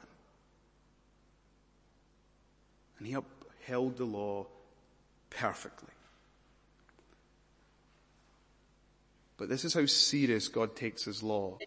And 2.99 3.07
he 3.07 3.15
upheld 3.15 3.97
the 3.97 4.05
law 4.05 4.47
perfectly. 5.31 5.89
But 9.39 9.49
this 9.49 9.65
is 9.65 9.73
how 9.73 9.87
serious 9.87 10.49
God 10.49 10.77
takes 10.77 11.05
his 11.05 11.23
law. 11.23 11.59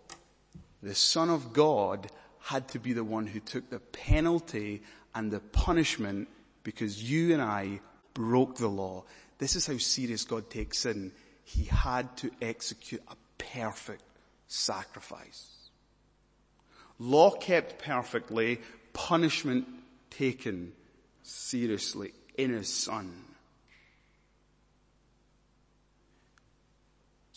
The 0.84 0.94
Son 0.94 1.30
of 1.30 1.54
God 1.54 2.12
had 2.42 2.68
to 2.70 2.80
be 2.80 2.94
the 2.94 3.04
one 3.04 3.26
who 3.26 3.40
took 3.40 3.70
the 3.70 3.80
penalty 3.80 4.84
and 5.16 5.32
the 5.32 5.40
punishment 5.40 6.28
because 6.64 7.02
you 7.02 7.34
and 7.34 7.42
I 7.42 7.80
broke 8.14 8.58
the 8.58 8.68
law. 8.68 9.06
This 9.38 9.56
is 9.56 9.66
how 9.66 9.78
serious 9.78 10.26
God 10.26 10.50
takes 10.50 10.80
sin. 10.80 11.14
He 11.44 11.64
had 11.64 12.16
to 12.18 12.32
execute 12.42 13.02
a 13.08 13.16
perfect 13.38 14.04
sacrifice. 14.48 15.70
Law 17.00 17.32
kept 17.32 17.82
perfectly, 17.84 18.60
punishment 18.94 19.66
taken 20.10 20.74
seriously 21.24 22.14
in 22.38 22.52
his 22.52 22.72
son. 22.72 23.31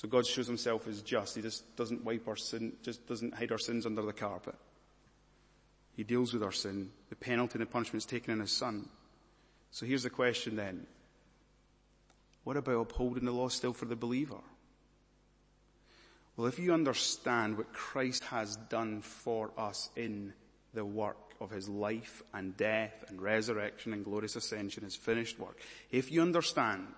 So 0.04 0.08
God 0.08 0.26
shows 0.26 0.46
himself 0.46 0.86
as 0.86 1.00
just. 1.00 1.34
He 1.34 1.40
just 1.40 1.76
doesn't 1.76 2.04
wipe 2.04 2.28
our 2.28 2.36
sin, 2.36 2.74
just 2.82 3.08
doesn't 3.08 3.32
hide 3.32 3.50
our 3.50 3.58
sins 3.58 3.86
under 3.86 4.02
the 4.02 4.12
carpet. 4.12 4.54
He 5.96 6.04
deals 6.04 6.34
with 6.34 6.42
our 6.42 6.52
sin. 6.52 6.90
The 7.08 7.16
penalty 7.16 7.54
and 7.54 7.62
the 7.62 7.72
punishment 7.72 8.02
is 8.02 8.06
taken 8.06 8.34
in 8.34 8.40
his 8.40 8.52
son. 8.52 8.90
So 9.70 9.86
here's 9.86 10.02
the 10.02 10.10
question 10.10 10.56
then. 10.56 10.86
What 12.42 12.58
about 12.58 12.82
upholding 12.82 13.24
the 13.24 13.32
law 13.32 13.48
still 13.48 13.72
for 13.72 13.86
the 13.86 13.96
believer? 13.96 14.42
Well, 16.36 16.48
if 16.48 16.58
you 16.58 16.74
understand 16.74 17.56
what 17.56 17.72
Christ 17.72 18.24
has 18.24 18.56
done 18.56 19.00
for 19.00 19.52
us 19.56 19.88
in 19.96 20.34
the 20.74 20.84
work 20.84 21.16
of 21.40 21.50
his 21.50 21.66
life 21.66 22.22
and 22.34 22.54
death 22.58 23.04
and 23.08 23.22
resurrection 23.22 23.94
and 23.94 24.04
glorious 24.04 24.36
ascension, 24.36 24.84
his 24.84 24.96
finished 24.96 25.38
work, 25.38 25.58
if 25.90 26.12
you 26.12 26.20
understand, 26.20 26.88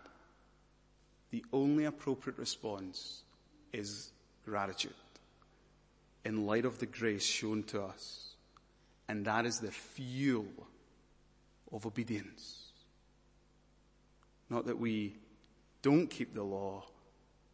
the 1.31 1.45
only 1.53 1.85
appropriate 1.85 2.39
response 2.39 3.23
is 3.73 4.11
gratitude 4.45 4.95
in 6.25 6.47
light 6.47 6.65
of 6.65 6.79
the 6.79 6.87
grace 6.87 7.25
shown 7.25 7.63
to 7.63 7.83
us. 7.83 8.35
And 9.09 9.25
that 9.27 9.47
is 9.47 9.61
the 9.61 9.71
fuel 9.71 10.49
of 11.73 11.87
obedience. 11.87 12.73
Not 14.51 14.67
that 14.67 14.79
we 14.79 15.15
don't 15.83 16.09
keep 16.09 16.35
the 16.35 16.43
law, 16.43 16.85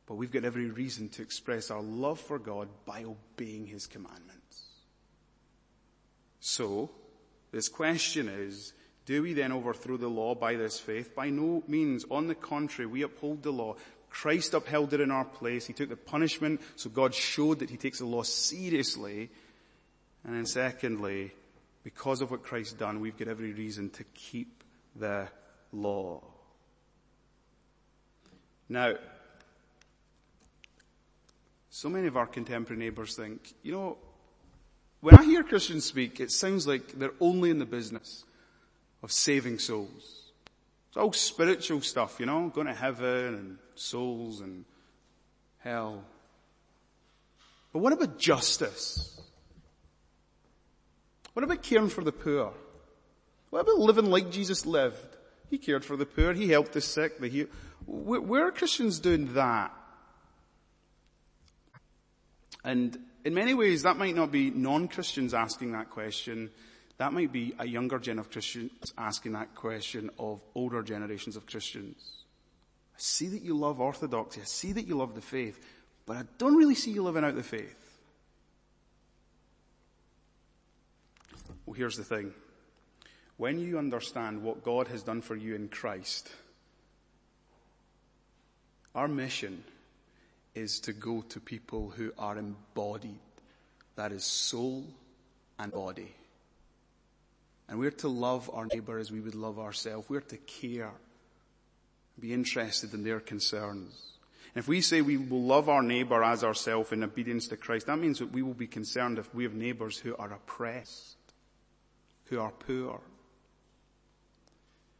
but 0.07 0.15
we've 0.15 0.33
got 0.33 0.45
every 0.45 0.71
reason 0.71 1.09
to 1.11 1.23
express 1.23 1.71
our 1.71 1.83
love 1.83 2.19
for 2.19 2.39
God 2.39 2.69
by 2.87 3.05
obeying 3.05 3.67
His 3.67 3.87
commandments. 3.87 4.63
So, 6.41 6.91
this 7.51 7.69
question 7.69 8.29
is, 8.29 8.73
do 9.05 9.23
we 9.23 9.33
then 9.33 9.53
overthrow 9.53 9.97
the 9.97 10.09
law 10.09 10.35
by 10.35 10.55
this 10.55 10.79
faith? 10.79 11.15
By 11.15 11.31
no 11.31 11.63
means. 11.67 12.05
On 12.11 12.29
the 12.29 12.35
contrary, 12.35 12.87
we 12.87 13.03
uphold 13.03 13.43
the 13.43 13.51
law. 13.51 13.77
Christ 14.11 14.55
upheld 14.55 14.93
it 14.93 15.01
in 15.01 15.11
our 15.11 15.25
place. 15.25 15.67
He 15.67 15.73
took 15.73 15.89
the 15.89 15.97
punishment, 15.97 16.61
so 16.77 16.89
God 16.91 17.15
showed 17.15 17.61
that 17.61 17.71
He 17.71 17.77
takes 17.77 17.99
the 17.99 18.07
law 18.07 18.23
seriously. 18.23 19.31
And 20.25 20.37
then 20.37 20.47
secondly, 20.47 21.33
because 21.83 22.21
of 22.21 22.31
what 22.31 22.45
Christ 22.45 22.79
done, 22.79 23.01
we've 23.01 23.17
got 23.17 23.29
every 23.29 23.53
reason 23.53 23.91
to 23.91 24.05
keep 24.15 24.63
the 24.95 25.29
law. 25.73 26.23
Now, 28.69 28.95
so 31.71 31.89
many 31.89 32.07
of 32.07 32.17
our 32.17 32.27
contemporary 32.27 32.79
neighbours 32.79 33.17
think, 33.17 33.53
you 33.63 33.73
know, 33.73 33.97
when 35.01 35.17
I 35.17 35.25
hear 35.25 35.43
Christians 35.43 35.85
speak, 35.85 36.21
it 36.21 36.31
sounds 36.31 36.67
like 36.67 36.93
they're 36.93 37.15
only 37.19 37.51
in 37.51 37.59
the 37.59 37.67
business 37.67 38.25
of 39.03 39.13
saving 39.13 39.59
souls. 39.59 40.33
It's 40.89 40.97
all 40.97 41.13
spiritual 41.13 41.81
stuff, 41.81 42.21
you 42.21 42.27
know, 42.27 42.49
going 42.49 42.67
to 42.67 42.75
heaven 42.75 43.35
and 43.35 43.59
souls 43.75 44.41
and 44.41 44.65
hell. 45.59 46.05
But 47.73 47.79
what 47.79 47.93
about 47.93 48.19
justice? 48.19 49.21
What 51.33 51.45
about 51.45 51.63
caring 51.63 51.89
for 51.89 52.05
the 52.05 52.13
poor? 52.13 52.53
What 53.51 53.61
about 53.61 53.79
living 53.79 54.07
like 54.07 54.31
Jesus 54.31 54.67
lived? 54.67 55.17
He 55.49 55.59
cared 55.59 55.85
for 55.85 55.97
the 55.97 56.07
poor, 56.07 56.33
he 56.33 56.49
helped 56.49 56.73
the 56.73 56.81
sick, 56.81 57.19
the 57.19 57.29
healed. 57.29 57.49
Where 57.87 58.47
are 58.47 58.53
Christians 58.53 59.01
doing 59.01 59.35
that? 59.35 59.73
And 62.65 62.99
in 63.25 63.35
many 63.35 63.55
ways, 63.55 63.83
that 63.83 63.97
might 63.97 64.15
not 64.15 64.31
be 64.31 64.51
non-Christians 64.51 65.35
asking 65.35 65.73
that 65.73 65.91
question. 65.91 66.51
That 66.99 67.13
might 67.13 67.33
be 67.33 67.55
a 67.59 67.67
younger 67.67 67.99
gen 67.99 68.19
of 68.19 68.31
Christians 68.31 68.93
asking 68.97 69.33
that 69.33 69.55
question 69.55 70.11
of 70.19 70.41
older 70.55 70.83
generations 70.83 71.37
of 71.37 71.47
Christians. 71.47 72.25
I 72.95 72.99
see 72.99 73.29
that 73.29 73.43
you 73.43 73.57
love 73.57 73.81
orthodoxy. 73.81 74.41
I 74.41 74.45
see 74.45 74.73
that 74.73 74.87
you 74.87 74.97
love 74.97 75.15
the 75.15 75.21
faith, 75.21 75.59
but 76.07 76.17
I 76.17 76.25
don't 76.39 76.57
really 76.57 76.75
see 76.75 76.93
you 76.93 77.03
living 77.03 77.25
out 77.25 77.35
the 77.35 77.43
faith. 77.43 77.79
Well, 81.67 81.75
here's 81.75 81.97
the 81.97 82.05
thing. 82.05 82.33
When 83.37 83.59
you 83.59 83.79
understand 83.79 84.43
what 84.43 84.63
God 84.63 84.89
has 84.89 85.03
done 85.03 85.23
for 85.23 85.35
you 85.35 85.55
in 85.55 85.69
Christ, 85.69 86.31
our 88.95 89.09
mission 89.09 89.65
is 90.55 90.81
to 90.81 90.93
go 90.93 91.23
to 91.23 91.41
people 91.41 91.91
who 91.91 92.13
are 92.19 92.37
embodied. 92.37 93.19
That 93.97 94.13
is 94.13 94.25
soul 94.25 94.85
and 95.59 95.73
body. 95.73 96.15
And 97.73 97.81
we're 97.81 97.91
to 97.91 98.09
love 98.09 98.51
our 98.53 98.67
neighbor 98.67 98.99
as 98.99 99.11
we 99.11 99.21
would 99.21 99.35
love 99.35 99.59
ourselves. 99.59 100.11
We're 100.11 100.21
to 100.21 100.37
care, 100.37 100.93
be 102.21 102.35
interested 102.35 102.93
in 102.93 103.03
their 103.03 103.19
concerns. 103.19 104.11
And 104.55 104.63
if 104.63 104.69
we 104.69 104.83
say 104.83 105.01
we 105.01 105.17
will 105.17 105.41
love 105.41 105.71
our 105.71 105.83
neighbor 105.83 106.23
as 106.23 106.45
ourselves 106.45 106.93
in 106.93 107.03
obedience 107.03 107.49
to 107.49 107.57
Christ, 107.57 107.87
that 107.87 107.99
means 107.99 108.19
that 108.19 108.31
we 108.31 108.43
will 108.43 108.53
be 108.53 108.67
concerned 108.67 109.19
if 109.19 109.35
we 109.35 109.45
have 109.45 109.55
neighbors 109.55 109.97
who 109.97 110.15
are 110.17 110.35
oppressed, 110.35 111.17
who 112.25 112.41
are 112.41 112.51
poor. 112.51 113.01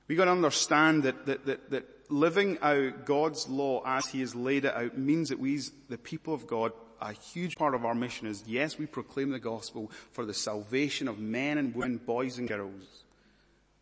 We 0.09 0.17
got 0.17 0.25
to 0.25 0.31
understand 0.31 1.03
that, 1.03 1.27
that, 1.27 1.45
that, 1.45 1.71
that 1.73 2.11
living 2.11 2.57
out 2.63 3.05
God's 3.05 3.51
law 3.51 3.83
as 3.85 4.07
He 4.07 4.21
has 4.21 4.35
laid 4.35 4.65
it 4.65 4.75
out 4.75 4.97
means 4.97 5.29
that 5.29 5.39
we, 5.39 5.61
the 5.91 5.99
people 5.99 6.33
of 6.33 6.47
God, 6.47 6.73
a 7.03 7.13
huge 7.13 7.57
part 7.57 7.75
of 7.75 7.85
our 7.85 7.95
mission 7.95 8.29
is 8.29 8.45
yes, 8.47 8.79
we 8.79 8.87
proclaim 8.87 9.31
the 9.31 9.41
gospel 9.41 9.91
for 10.13 10.25
the 10.25 10.35
salvation 10.35 11.09
of 11.09 11.19
men 11.19 11.59
and 11.59 11.75
women, 11.75 11.99
boys 11.99 12.39
and 12.39 12.49
girls, 12.49 13.05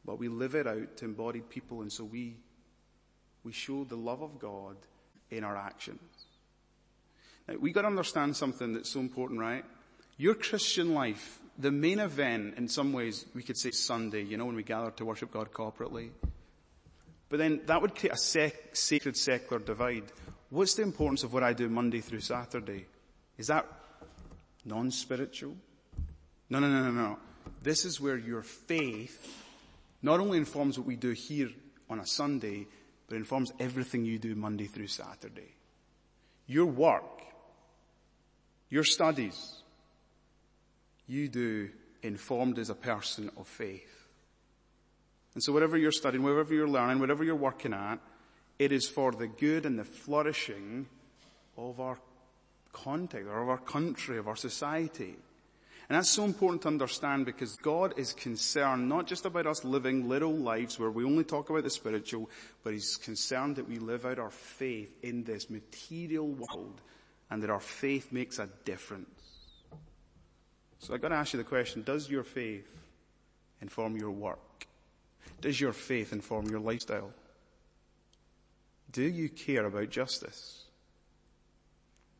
but 0.05 0.19
we 0.19 0.29
live 0.29 0.55
it 0.55 0.67
out 0.67 0.97
to 0.97 1.05
embodied 1.05 1.51
people 1.51 1.83
and 1.83 1.93
so 1.93 2.03
we, 2.05 2.37
we 3.45 3.53
show 3.53 3.85
the 3.85 3.97
love 3.97 4.23
of 4.23 4.39
God 4.39 4.77
in 5.31 5.45
our 5.45 5.57
actions. 5.57 6.01
Now, 7.47 7.57
we 7.61 7.73
gotta 7.73 7.89
understand 7.89 8.37
something 8.37 8.73
that's 8.73 8.91
so 8.91 9.01
important, 9.01 9.39
right? 9.39 9.65
Your 10.17 10.35
Christian 10.35 10.95
life, 10.95 11.41
the 11.59 11.71
main 11.71 11.99
event 11.99 12.55
in 12.57 12.69
some 12.69 12.93
ways, 12.93 13.27
we 13.35 13.43
could 13.43 13.59
say 13.59 13.71
Sunday, 13.71 14.23
you 14.23 14.39
know, 14.39 14.47
when 14.47 14.57
we 14.57 14.63
gather 14.63 14.91
to 14.93 15.05
worship 15.05 15.31
God 15.31 15.53
corporately. 15.53 16.09
But 17.29 17.39
then 17.39 17.61
that 17.67 17.83
would 17.83 17.95
create 17.95 18.15
a 18.15 18.19
sec- 18.19 18.75
sacred 18.75 19.17
secular 19.17 19.63
divide. 19.63 20.05
What's 20.49 20.75
the 20.75 20.83
importance 20.83 21.23
of 21.23 21.33
what 21.33 21.43
I 21.43 21.53
do 21.53 21.69
Monday 21.69 22.01
through 22.01 22.21
Saturday? 22.21 22.87
Is 23.41 23.47
that 23.47 23.67
non-spiritual? 24.67 25.57
No, 26.51 26.59
no, 26.59 26.69
no, 26.69 26.83
no, 26.83 26.91
no. 26.91 27.19
This 27.63 27.87
is 27.87 27.99
where 27.99 28.19
your 28.19 28.43
faith 28.43 29.35
not 30.03 30.21
only 30.21 30.37
informs 30.37 30.79
what 30.79 30.87
we 30.87 30.97
do 30.97 31.13
here 31.13 31.49
on 31.89 32.01
a 32.01 32.07
Sunday, 32.07 32.67
but 33.09 33.17
informs 33.17 33.51
everything 33.59 34.05
you 34.05 34.19
do 34.19 34.35
Monday 34.35 34.67
through 34.67 34.89
Saturday. 34.89 35.55
Your 36.49 36.67
work, 36.67 37.23
your 38.69 38.85
studies, 38.85 39.63
you 41.07 41.27
do 41.27 41.71
informed 42.03 42.59
as 42.59 42.69
a 42.69 42.75
person 42.75 43.31
of 43.39 43.49
faith. 43.49 44.07
And 45.33 45.43
so 45.43 45.55
whatever 45.55 45.79
you're 45.79 45.93
studying, 45.93 46.23
whatever 46.23 46.53
you're 46.53 46.69
learning, 46.69 47.01
whatever 47.01 47.25
you're 47.25 47.37
working 47.37 47.73
at, 47.73 48.01
it 48.59 48.71
is 48.71 48.87
for 48.87 49.13
the 49.13 49.29
good 49.29 49.65
and 49.65 49.79
the 49.79 49.85
flourishing 49.85 50.89
of 51.57 51.81
our 51.81 51.97
context, 52.73 53.29
or 53.29 53.43
of 53.43 53.49
our 53.49 53.59
country, 53.59 54.19
of 54.19 54.29
our 54.29 54.37
society. 54.37 55.17
And 55.89 55.97
that's 55.97 56.09
so 56.09 56.25
important 56.25 56.63
to 56.63 56.69
understand 56.69 57.27
because 57.27 57.57
God 57.57 57.95
is 57.99 58.13
concerned 58.13 58.89
not 58.89 59.09
just 59.09 59.27
about 59.27 59.49
us 59.49 59.65
living 59.65 60.09
little 60.09 60.33
lives 60.37 60.79
where 60.79 60.91
we 60.91 61.05
only 61.05 61.25
talk 61.25 61.51
about 61.51 61.65
the 61.65 61.71
spiritual, 61.71 62.31
but 62.63 62.73
He's 62.73 62.97
concerned 62.97 63.57
that 63.57 63.69
we 63.69 63.81
live 63.81 64.07
out 64.07 64.21
our 64.21 64.31
faith 64.31 64.95
in 65.03 65.25
this 65.25 65.51
material 65.51 66.29
world 66.29 66.81
and 67.29 67.43
that 67.43 67.51
our 67.51 67.61
faith 67.61 68.13
makes 68.13 68.39
a 68.39 68.49
difference. 68.65 69.09
So 70.79 70.95
I've 70.95 71.03
got 71.03 71.09
to 71.09 71.17
ask 71.17 71.33
you 71.33 71.39
the 71.39 71.45
question, 71.45 71.83
does 71.83 72.09
your 72.09 72.23
faith 72.23 72.69
inform 73.61 73.97
your 73.97 74.13
work? 74.13 74.67
Does 75.41 75.61
your 75.61 75.73
faith 75.73 76.13
inform 76.13 76.47
your 76.49 76.61
lifestyle? 76.61 77.13
Do 78.93 79.03
you 79.03 79.29
care 79.29 79.67
about 79.67 79.91
justice? 79.91 80.67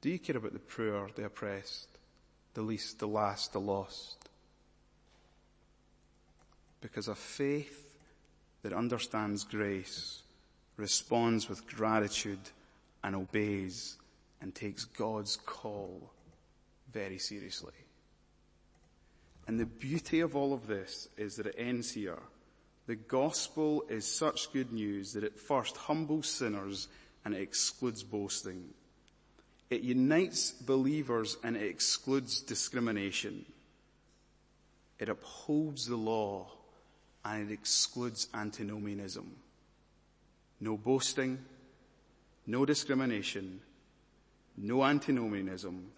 Do 0.01 0.11
you 0.11 0.19
care 0.19 0.37
about 0.37 0.53
the 0.53 0.59
poor, 0.59 1.11
the 1.15 1.27
oppressed, 1.27 1.89
the 2.55 2.63
least, 2.63 2.99
the 2.99 3.09
last, 3.09 3.53
the 3.53 3.61
lost? 3.61 4.29
Because 6.81 7.09
a 7.09 7.15
faith 7.15 7.99
that 8.63 8.73
understands 8.73 9.45
grace 9.45 10.23
responds 10.77 11.49
with 11.49 11.67
gratitude 11.67 12.39
and 13.05 13.15
obeys 13.15 13.99
and 14.41 14.55
takes 14.55 14.85
God's 14.85 15.37
call 15.37 16.11
very 16.93 17.19
seriously. 17.19 17.75
And 19.47 19.61
the 19.61 19.67
beauty 19.67 20.21
of 20.21 20.35
all 20.37 20.55
of 20.55 20.67
this 20.67 21.09
is 21.17 21.37
that 21.37 21.47
it 21.47 21.57
ends 21.59 21.93
here 21.93 22.19
the 22.91 22.97
gospel 22.97 23.85
is 23.89 24.05
such 24.05 24.53
good 24.53 24.73
news 24.73 25.13
that 25.13 25.23
it 25.23 25.39
first 25.39 25.77
humbles 25.77 26.27
sinners 26.29 26.89
and 27.25 27.33
it 27.33 27.41
excludes 27.41 28.03
boasting. 28.03 28.65
It 29.71 29.83
unites 29.83 30.51
believers 30.51 31.37
and 31.45 31.57
it 31.57 31.63
excludes 31.63 32.41
discrimination. 32.41 33.47
It 34.99 35.09
upholds 35.09 35.87
the 35.87 35.97
law 35.97 36.49
and 37.25 37.49
it 37.49 37.55
excludes 37.55 38.27
antinomianism. 38.35 39.31
No 40.61 40.77
boasting, 40.77 41.39
no 42.47 42.67
discrimination, 42.67 43.61
no 44.57 44.85
antinomianism. 44.85 45.93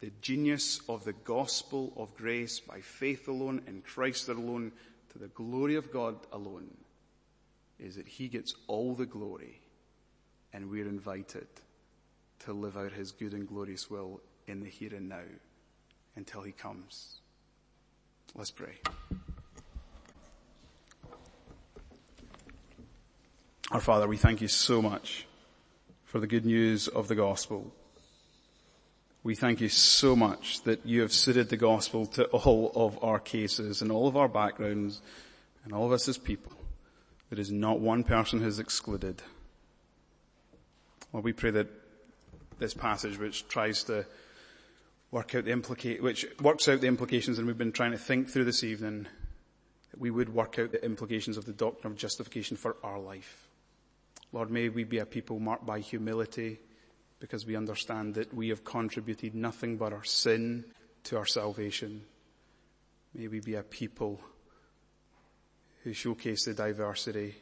The 0.00 0.10
genius 0.22 0.80
of 0.88 1.04
the 1.04 1.12
gospel 1.12 1.92
of 1.96 2.16
grace 2.16 2.60
by 2.60 2.80
faith 2.80 3.28
alone 3.28 3.62
in 3.66 3.82
Christ 3.82 4.28
alone 4.28 4.72
to 5.12 5.18
the 5.18 5.28
glory 5.28 5.76
of 5.76 5.92
God 5.92 6.16
alone 6.32 6.70
is 7.78 7.96
that 7.96 8.08
He 8.08 8.28
gets 8.28 8.54
all 8.66 8.94
the 8.94 9.06
glory 9.06 9.60
and 10.52 10.70
we're 10.70 10.88
invited 10.88 11.46
to 12.44 12.52
live 12.52 12.76
out 12.76 12.92
His 12.92 13.12
good 13.12 13.34
and 13.34 13.46
glorious 13.46 13.90
will 13.90 14.20
in 14.46 14.60
the 14.60 14.68
here 14.68 14.94
and 14.94 15.08
now 15.08 15.22
until 16.16 16.42
He 16.42 16.52
comes. 16.52 17.20
Let's 18.34 18.50
pray. 18.50 18.78
Our 23.70 23.80
Father, 23.80 24.06
we 24.08 24.16
thank 24.16 24.40
you 24.40 24.48
so 24.48 24.82
much 24.82 25.26
for 26.04 26.20
the 26.20 26.26
good 26.26 26.44
news 26.44 26.88
of 26.88 27.08
the 27.08 27.14
gospel. 27.14 27.72
We 29.22 29.34
thank 29.34 29.60
you 29.60 29.68
so 29.68 30.16
much 30.16 30.62
that 30.64 30.84
you 30.84 31.00
have 31.02 31.12
suited 31.12 31.48
the 31.48 31.56
gospel 31.56 32.06
to 32.06 32.24
all 32.24 32.72
of 32.74 33.02
our 33.02 33.18
cases 33.18 33.80
and 33.80 33.92
all 33.92 34.08
of 34.08 34.16
our 34.16 34.28
backgrounds 34.28 35.00
and 35.64 35.72
all 35.72 35.86
of 35.86 35.92
us 35.92 36.08
as 36.08 36.18
people. 36.18 36.52
There 37.30 37.40
is 37.40 37.52
not 37.52 37.80
one 37.80 38.02
person 38.02 38.40
who 38.40 38.46
is 38.46 38.58
excluded. 38.58 39.22
Well, 41.12 41.22
we 41.22 41.32
pray 41.32 41.52
that 41.52 41.68
this 42.62 42.74
passage 42.74 43.18
which 43.18 43.46
tries 43.48 43.84
to 43.84 44.06
work 45.10 45.34
out 45.34 45.44
the 45.44 45.52
implicate, 45.52 46.02
which 46.02 46.24
works 46.40 46.68
out 46.68 46.80
the 46.80 46.86
implications 46.86 47.38
and 47.38 47.46
we've 47.46 47.58
been 47.58 47.72
trying 47.72 47.92
to 47.92 47.98
think 47.98 48.30
through 48.30 48.44
this 48.44 48.64
evening, 48.64 49.06
that 49.90 50.00
we 50.00 50.10
would 50.10 50.32
work 50.32 50.58
out 50.58 50.72
the 50.72 50.82
implications 50.84 51.36
of 51.36 51.44
the 51.44 51.52
doctrine 51.52 51.92
of 51.92 51.98
justification 51.98 52.56
for 52.56 52.76
our 52.82 52.98
life. 52.98 53.48
Lord, 54.32 54.50
may 54.50 54.70
we 54.70 54.84
be 54.84 54.98
a 54.98 55.04
people 55.04 55.38
marked 55.38 55.66
by 55.66 55.80
humility, 55.80 56.60
because 57.20 57.46
we 57.46 57.54
understand 57.54 58.14
that 58.14 58.32
we 58.34 58.48
have 58.48 58.64
contributed 58.64 59.34
nothing 59.34 59.76
but 59.76 59.92
our 59.92 60.02
sin 60.02 60.64
to 61.04 61.16
our 61.16 61.26
salvation. 61.26 62.02
May 63.14 63.28
we 63.28 63.40
be 63.40 63.54
a 63.54 63.62
people 63.62 64.20
who 65.84 65.92
showcase 65.92 66.46
the 66.46 66.54
diversity 66.54 67.34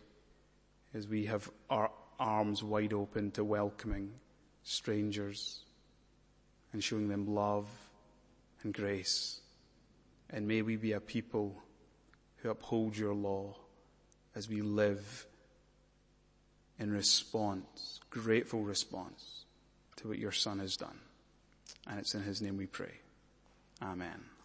as 0.93 1.07
we 1.07 1.27
have 1.27 1.49
our 1.71 1.91
arms 2.19 2.63
wide 2.63 2.93
open 2.93 3.31
to 3.31 3.45
welcoming 3.45 4.13
strangers 4.63 5.61
and 6.73 6.83
showing 6.83 7.09
them 7.09 7.35
love 7.35 7.67
and 8.63 8.73
grace. 8.73 9.41
And 10.31 10.47
may 10.47 10.63
we 10.63 10.77
be 10.77 10.93
a 10.93 11.01
people 11.01 11.57
who 12.37 12.51
uphold 12.51 12.97
your 12.97 13.15
law 13.15 13.57
as 14.35 14.49
we 14.49 14.63
live 14.63 15.27
in 16.79 16.91
response, 16.91 18.01
grateful 18.11 18.63
response 18.63 19.45
to 19.97 20.09
what 20.09 20.19
your 20.19 20.33
son 20.33 20.59
has 20.59 20.77
done. 20.77 20.99
And 21.87 21.99
it's 21.99 22.15
in 22.15 22.23
his 22.23 22.41
name 22.41 22.57
we 22.57 22.67
pray. 22.67 22.95
Amen. 23.83 24.40